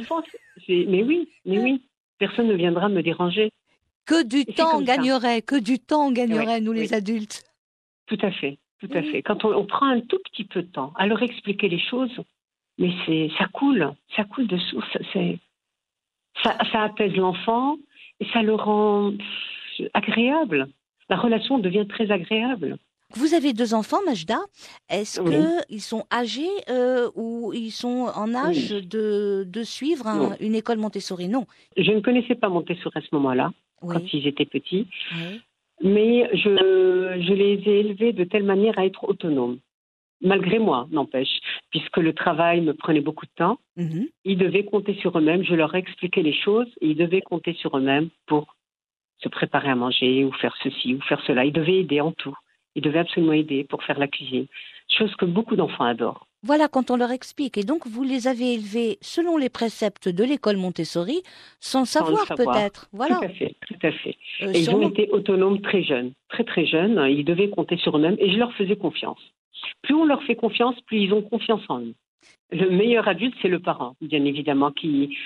mais 0.68 1.02
oui, 1.02 1.28
mais 1.44 1.58
oui, 1.58 1.82
personne 2.18 2.48
ne 2.48 2.54
viendra 2.54 2.88
me 2.88 3.02
déranger. 3.02 3.50
Que 4.06 4.22
du 4.24 4.44
temps 4.46 4.78
ça. 4.78 4.84
gagnerait, 4.84 5.42
que 5.42 5.56
du 5.58 5.78
temps 5.78 6.10
gagnerait, 6.10 6.60
nous 6.60 6.72
les 6.72 6.94
adultes. 6.94 7.42
Tout 8.06 8.18
à 8.22 8.30
fait, 8.30 8.58
tout 8.80 8.88
à 8.92 9.00
Oui. 9.00 9.10
fait. 9.10 9.22
Quand 9.22 9.44
on, 9.44 9.52
on 9.54 9.66
prend 9.66 9.86
un 9.86 10.00
tout 10.00 10.18
petit 10.24 10.44
peu 10.44 10.62
de 10.62 10.68
temps 10.70 10.92
à 10.96 11.06
leur 11.06 11.22
expliquer 11.22 11.68
les 11.68 11.80
choses, 11.80 12.16
mais 12.78 12.92
c'est 13.06 13.30
ça 13.38 13.46
coule, 13.52 13.92
ça 14.16 14.24
coule 14.24 14.46
de 14.46 14.58
source. 14.58 14.96
C'est 15.12 15.38
ça, 16.42 16.56
ça 16.72 16.82
apaise 16.84 17.14
l'enfant 17.14 17.76
et 18.20 18.26
ça 18.32 18.42
le 18.42 18.54
rend 18.54 19.12
agréable. 19.94 20.68
La 21.08 21.16
relation 21.16 21.58
devient 21.58 21.86
très 21.88 22.10
agréable. 22.10 22.78
Vous 23.14 23.34
avez 23.34 23.52
deux 23.52 23.74
enfants, 23.74 23.98
Majda. 24.06 24.38
Est-ce 24.88 25.20
Oui. 25.20 25.34
qu'ils 25.68 25.80
sont 25.80 26.04
âgés 26.12 26.48
euh, 26.68 27.10
ou 27.16 27.52
ils 27.54 27.70
sont 27.72 28.06
en 28.14 28.34
âge 28.34 28.70
de, 28.70 29.44
de 29.48 29.62
suivre 29.62 30.06
un- 30.06 30.36
une 30.40 30.54
école 30.54 30.78
Montessori? 30.78 31.28
Non. 31.28 31.46
Je 31.76 31.90
ne 31.90 32.00
connaissais 32.00 32.34
pas 32.36 32.48
Montessori 32.48 32.96
à 32.98 33.00
ce 33.00 33.08
moment-là, 33.12 33.52
Oui. 33.82 33.94
quand 33.96 34.12
ils 34.12 34.26
étaient 34.26 34.44
petits, 34.46 34.86
mais 35.82 36.28
je, 36.34 36.50
je 37.20 37.32
les 37.32 37.54
ai 37.66 37.80
élevés 37.80 38.12
de 38.12 38.24
telle 38.24 38.44
manière 38.44 38.78
à 38.78 38.84
être 38.86 39.08
autonomes. 39.08 39.58
Malgré 40.22 40.58
moi, 40.58 40.86
n'empêche, 40.90 41.40
puisque 41.70 41.96
le 41.96 42.12
travail 42.12 42.60
me 42.60 42.74
prenait 42.74 43.00
beaucoup 43.00 43.24
de 43.24 43.30
temps. 43.36 43.58
Mhm. 43.76 44.06
ils 44.26 44.36
devaient 44.36 44.64
compter 44.66 44.94
sur 45.00 45.16
eux-mêmes. 45.18 45.42
Je 45.42 45.54
leur 45.54 45.74
ai 45.74 45.78
expliqué 45.78 46.22
les 46.22 46.34
choses 46.34 46.68
et 46.82 46.88
ils 46.90 46.96
devaient 46.96 47.22
compter 47.22 47.54
sur 47.54 47.76
eux-mêmes 47.78 48.10
pour 48.26 48.54
se 49.22 49.28
préparer 49.30 49.70
à 49.70 49.74
manger 49.74 50.24
ou 50.26 50.32
faire 50.32 50.54
ceci 50.62 50.94
ou 50.94 51.00
faire 51.02 51.22
cela. 51.26 51.46
Ils 51.46 51.52
devaient 51.52 51.78
aider 51.80 52.02
en 52.02 52.12
tout. 52.12 52.36
Il 52.74 52.82
devait 52.82 53.00
absolument 53.00 53.32
aider 53.32 53.64
pour 53.64 53.82
faire 53.82 53.98
la 53.98 54.06
cuisine, 54.08 54.46
chose 54.88 55.14
que 55.16 55.24
beaucoup 55.24 55.56
d'enfants 55.56 55.84
adorent. 55.84 56.26
Voilà 56.42 56.68
quand 56.68 56.90
on 56.90 56.96
leur 56.96 57.10
explique. 57.10 57.58
Et 57.58 57.64
donc, 57.64 57.86
vous 57.86 58.02
les 58.02 58.26
avez 58.26 58.54
élevés 58.54 58.96
selon 59.02 59.36
les 59.36 59.50
préceptes 59.50 60.08
de 60.08 60.24
l'école 60.24 60.56
Montessori, 60.56 61.22
sans 61.58 61.84
savoir, 61.84 62.26
savoir. 62.26 62.54
peut-être. 62.56 62.88
Voilà. 62.92 63.16
Tout 63.16 63.24
à 63.24 63.28
fait, 63.28 63.54
tout 63.66 63.76
à 63.82 63.92
fait. 63.92 64.16
Euh, 64.42 64.52
Et 64.54 64.60
ils 64.60 64.70
ont 64.70 64.88
été 64.88 65.10
autonomes 65.10 65.60
très 65.60 65.82
jeunes, 65.82 66.12
très 66.30 66.44
très 66.44 66.64
jeunes. 66.64 66.98
Ils 67.10 67.24
devaient 67.24 67.50
compter 67.50 67.76
sur 67.76 67.96
eux-mêmes 67.98 68.16
et 68.18 68.32
je 68.32 68.38
leur 68.38 68.52
faisais 68.54 68.76
confiance. 68.76 69.20
Plus 69.82 69.94
on 69.94 70.06
leur 70.06 70.22
fait 70.22 70.36
confiance, 70.36 70.80
plus 70.86 71.00
ils 71.02 71.12
ont 71.12 71.20
confiance 71.22 71.62
en 71.68 71.80
eux. 71.80 71.94
Le 72.52 72.70
meilleur 72.70 73.06
adulte, 73.06 73.34
c'est 73.42 73.48
le 73.48 73.60
parent, 73.60 73.94
bien 74.00 74.24
évidemment, 74.24 74.70
qui, 74.70 75.16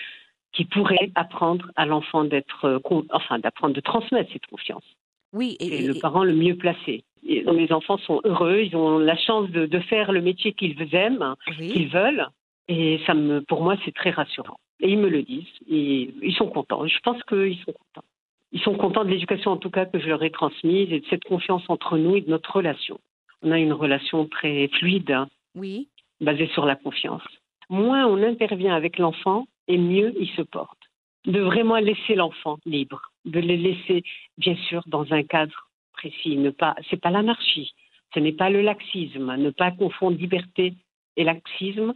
qui 0.52 0.64
pourrait 0.64 1.10
apprendre 1.14 1.70
à 1.76 1.86
l'enfant 1.86 2.24
d'être, 2.24 2.64
euh, 2.64 3.04
enfin, 3.10 3.38
d'apprendre 3.38 3.74
de 3.74 3.80
transmettre 3.80 4.32
cette 4.32 4.46
confiance. 4.46 4.84
Oui, 5.32 5.56
et, 5.60 5.68
C'est 5.68 5.84
et- 5.84 5.86
le 5.86 5.94
parent 5.94 6.24
le 6.24 6.34
mieux 6.34 6.56
placé. 6.56 7.04
Les 7.24 7.72
enfants 7.72 7.98
sont 7.98 8.20
heureux, 8.24 8.60
ils 8.60 8.76
ont 8.76 8.98
la 8.98 9.16
chance 9.16 9.50
de, 9.50 9.66
de 9.66 9.78
faire 9.80 10.12
le 10.12 10.20
métier 10.20 10.52
qu'ils 10.52 10.76
aiment, 10.94 11.34
oui. 11.58 11.72
qu'ils 11.72 11.88
veulent, 11.88 12.28
et 12.68 13.00
ça 13.06 13.14
me, 13.14 13.40
pour 13.40 13.62
moi, 13.62 13.76
c'est 13.84 13.94
très 13.94 14.10
rassurant. 14.10 14.58
Et 14.80 14.90
ils 14.90 14.98
me 14.98 15.08
le 15.08 15.22
disent, 15.22 15.46
et 15.68 16.12
ils 16.22 16.34
sont 16.34 16.48
contents. 16.48 16.86
Je 16.86 16.98
pense 17.00 17.22
qu'ils 17.24 17.58
sont 17.58 17.72
contents. 17.72 18.06
Ils 18.52 18.60
sont 18.60 18.74
contents 18.74 19.04
de 19.04 19.10
l'éducation, 19.10 19.52
en 19.52 19.56
tout 19.56 19.70
cas, 19.70 19.86
que 19.86 19.98
je 19.98 20.06
leur 20.06 20.22
ai 20.22 20.30
transmise, 20.30 20.92
et 20.92 21.00
de 21.00 21.06
cette 21.06 21.24
confiance 21.24 21.64
entre 21.68 21.98
nous 21.98 22.16
et 22.16 22.20
de 22.20 22.30
notre 22.30 22.56
relation. 22.56 23.00
On 23.42 23.50
a 23.50 23.58
une 23.58 23.72
relation 23.72 24.26
très 24.26 24.68
fluide, 24.68 25.16
oui. 25.54 25.88
basée 26.20 26.48
sur 26.48 26.64
la 26.64 26.76
confiance. 26.76 27.22
Moins 27.68 28.06
on 28.06 28.22
intervient 28.22 28.74
avec 28.74 28.98
l'enfant, 28.98 29.46
et 29.68 29.78
mieux 29.78 30.14
il 30.18 30.28
se 30.30 30.42
porte. 30.42 30.78
De 31.26 31.40
vraiment 31.40 31.76
laisser 31.76 32.14
l'enfant 32.14 32.58
libre, 32.66 33.00
de 33.24 33.40
le 33.40 33.54
laisser, 33.54 34.02
bien 34.36 34.56
sûr, 34.68 34.82
dans 34.86 35.10
un 35.12 35.22
cadre 35.22 35.68
précis. 35.94 36.36
Ne 36.36 36.50
pas, 36.50 36.74
c'est 36.90 37.00
pas 37.00 37.10
l'anarchie, 37.10 37.72
ce 38.12 38.20
n'est 38.20 38.32
pas 38.32 38.50
le 38.50 38.60
laxisme. 38.62 39.34
Ne 39.36 39.50
pas 39.50 39.70
confondre 39.70 40.16
liberté 40.18 40.74
et 41.16 41.24
laxisme. 41.24 41.94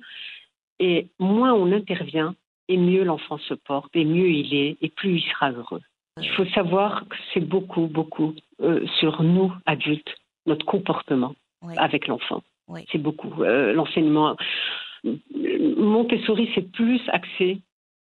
Et 0.80 1.08
moins 1.18 1.52
on 1.54 1.72
intervient, 1.72 2.34
et 2.68 2.76
mieux 2.76 3.02
l'enfant 3.02 3.38
se 3.38 3.54
porte, 3.54 3.90
et 3.94 4.04
mieux 4.04 4.30
il 4.30 4.54
est, 4.54 4.76
et 4.80 4.88
plus 4.88 5.16
il 5.16 5.22
sera 5.22 5.50
heureux. 5.50 5.82
Il 6.20 6.28
faut 6.30 6.46
savoir 6.46 7.06
que 7.08 7.16
c'est 7.32 7.40
beaucoup, 7.54 7.86
beaucoup 7.86 8.34
euh, 8.60 8.86
sur 8.98 9.22
nous, 9.22 9.52
adultes, 9.66 10.14
notre 10.46 10.64
comportement 10.66 11.34
Oui. 11.62 11.74
avec 11.76 12.06
l'enfant. 12.06 12.42
Oui. 12.68 12.80
C'est 12.90 12.98
beaucoup. 12.98 13.42
Euh, 13.42 13.72
L'enseignement. 13.72 14.36
Montessori, 15.76 16.50
c'est 16.54 16.70
plus 16.72 17.00
axé 17.08 17.58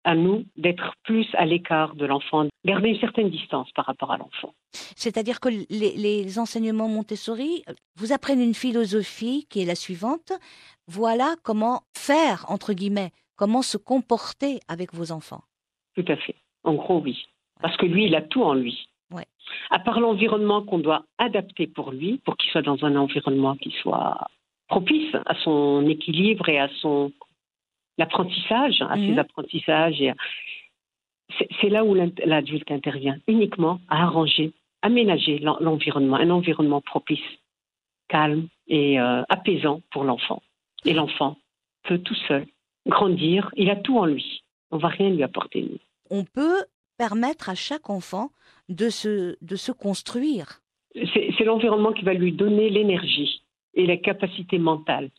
à 0.07 0.15
nous 0.15 0.45
d'être 0.57 0.95
plus 1.03 1.27
à 1.35 1.45
l'écart 1.45 1.97
de 1.97 2.07
l'enfant, 2.07 2.47
garder 2.65 2.91
une 2.91 3.01
certaine 3.01 3.29
distance 3.29 3.71
par 3.73 3.85
rapport 3.87 4.13
à 4.13 4.17
l'enfant. 4.17 4.55
C'est-à-dire 4.73 5.41
que 5.41 5.49
les, 5.49 5.97
les 5.97 6.39
enseignements 6.39 6.89
Montessori 6.89 7.65
euh, 7.69 7.73
vous 7.97 8.13
apprennent 8.13 8.41
une 8.41 8.55
philosophie 8.55 9.47
qui 9.51 9.61
est 9.61 9.65
la 9.67 9.75
suivante. 9.75 10.33
Voilà 10.87 11.35
comment 11.43 11.83
faire, 11.97 12.47
entre 12.49 12.73
guillemets, 12.73 13.11
comment 13.37 13.63
se 13.63 13.77
comporter 13.77 14.61
avec 14.69 14.95
vos 14.95 15.11
enfants. 15.11 15.43
Tout 15.97 16.05
à 16.07 16.17
fait. 16.17 16.37
En 16.63 16.75
gros, 16.75 17.01
oui. 17.01 17.27
Parce 17.61 17.77
que 17.77 17.87
lui, 17.87 18.07
il 18.07 18.15
a 18.15 18.23
tout 18.23 18.45
en 18.45 18.55
lui. 18.55 18.89
Ouais. 19.13 19.27
À 19.71 19.81
part 19.81 19.99
l'environnement 19.99 20.63
qu'on 20.63 20.79
doit 20.79 21.05
adapter 21.19 21.67
pour 21.67 21.91
lui, 21.91 22.19
pour 22.25 22.37
qu'il 22.37 22.51
soit 22.53 22.63
dans 22.63 22.85
un 22.85 22.95
environnement 22.95 23.57
qui 23.57 23.75
soit 23.83 24.29
propice 24.69 25.15
à 25.27 25.35
son 25.43 25.85
équilibre 25.89 26.49
et 26.49 26.61
à 26.61 26.69
son 26.81 27.13
apprentissage, 28.03 28.83
à 28.83 28.97
Mhm. 28.97 29.13
ses 29.15 29.19
apprentissages. 29.19 30.01
et 30.01 30.11
à- 30.11 30.15
C'est 31.39 31.49
c'est 31.61 31.69
là 31.69 31.85
où 31.85 31.95
l'adulte 31.95 32.71
intervient, 32.71 33.19
uniquement 33.27 33.81
à 33.89 34.05
arranger, 34.05 34.53
aménager 34.83 35.39
l'en- 35.41 35.59
l'environnement, 35.61 36.17
un 36.17 36.31
environnement 36.31 36.81
propice, 36.81 37.19
calme 38.09 38.47
et 38.69 39.01
euh, 39.01 39.23
apaisant 39.29 39.81
pour 39.91 40.05
l'enfant. 40.05 40.41
Et 40.85 40.93
l'enfant 40.95 41.37
peut 41.83 41.99
tout 41.99 42.15
seul 42.29 42.47
grandir, 42.87 43.51
il 43.57 43.69
a 43.71 43.77
tout 43.77 43.99
en 43.99 44.07
lui. 44.07 44.43
On 44.71 44.79
va 44.79 44.89
rien 44.89 45.11
lui 45.11 45.25
apporter, 45.25 45.63
nous. 45.63 45.79
On 46.11 46.25
peut 46.25 46.65
permettre 46.97 47.49
à 47.49 47.57
chaque 47.57 47.91
enfant 47.91 48.31
de 48.69 48.89
se, 48.89 49.37
de 49.45 49.57
se 49.57 49.73
construire. 49.73 50.61
c'est 51.13 51.45
l'environnement 51.45 51.93
qui 51.93 52.05
va 52.05 52.15
lui 52.15 52.33
donner 52.33 52.71
l'énergie 52.71 53.43
et 53.75 53.85
la 53.87 53.97
capacité 53.99 54.59
mentale. 54.59 55.11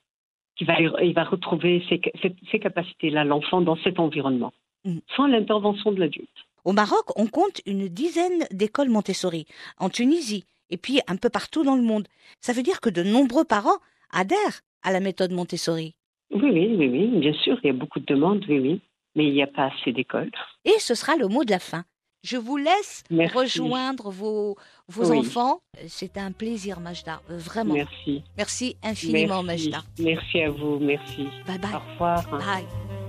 Qui 0.57 0.63
va, 0.65 0.79
il 0.81 1.13
va 1.13 1.23
retrouver 1.23 1.83
ces 1.89 2.59
capacités-là, 2.59 3.23
l'enfant, 3.23 3.61
dans 3.61 3.77
cet 3.83 3.99
environnement, 3.99 4.53
Mm. 4.85 4.99
sans 5.15 5.27
l'intervention 5.27 5.91
de 5.91 5.99
l'adulte. 5.99 6.29
Au 6.65 6.71
Maroc, 6.73 7.05
on 7.15 7.27
compte 7.27 7.61
une 7.65 7.87
dizaine 7.87 8.43
d'écoles 8.51 8.89
Montessori, 8.89 9.45
en 9.77 9.89
Tunisie, 9.89 10.45
et 10.69 10.77
puis 10.77 10.99
un 11.07 11.15
peu 11.17 11.29
partout 11.29 11.63
dans 11.63 11.75
le 11.75 11.81
monde. 11.81 12.07
Ça 12.41 12.53
veut 12.53 12.63
dire 12.63 12.79
que 12.81 12.89
de 12.89 13.03
nombreux 13.03 13.43
parents 13.45 13.79
adhèrent 14.11 14.61
à 14.83 14.91
la 14.91 14.99
méthode 14.99 15.31
Montessori. 15.31 15.93
Oui, 16.31 16.41
oui, 16.51 16.75
oui, 16.77 16.87
oui, 16.89 17.19
bien 17.19 17.33
sûr, 17.33 17.57
il 17.63 17.67
y 17.67 17.69
a 17.69 17.73
beaucoup 17.73 17.99
de 17.99 18.05
demandes, 18.05 18.43
oui, 18.49 18.59
oui, 18.59 18.81
mais 19.15 19.27
il 19.27 19.33
n'y 19.33 19.43
a 19.43 19.47
pas 19.47 19.71
assez 19.73 19.91
d'écoles. 19.93 20.31
Et 20.65 20.77
ce 20.79 20.93
sera 20.95 21.15
le 21.15 21.27
mot 21.27 21.43
de 21.43 21.51
la 21.51 21.59
fin. 21.59 21.83
Je 22.23 22.35
vous 22.37 22.57
laisse 22.57 23.03
Merci. 23.09 23.37
rejoindre 23.37 24.09
vos, 24.11 24.57
vos 24.89 25.11
Oui. 25.11 25.19
enfants. 25.19 25.59
C'est 25.87 26.17
un 26.17 26.31
plaisir, 26.31 26.79
Majda, 26.79 27.21
vraiment. 27.29 27.73
Merci. 27.73 28.23
Merci 28.37 28.75
infiniment, 28.83 29.43
merci. 29.43 29.69
Majda. 29.69 29.85
Merci 29.99 30.41
à 30.41 30.49
vous, 30.49 30.79
merci. 30.79 31.27
Bye 31.45 31.57
bye. 31.59 31.73
Au 31.75 31.91
revoir. 31.93 32.29
Bye. 32.29 33.06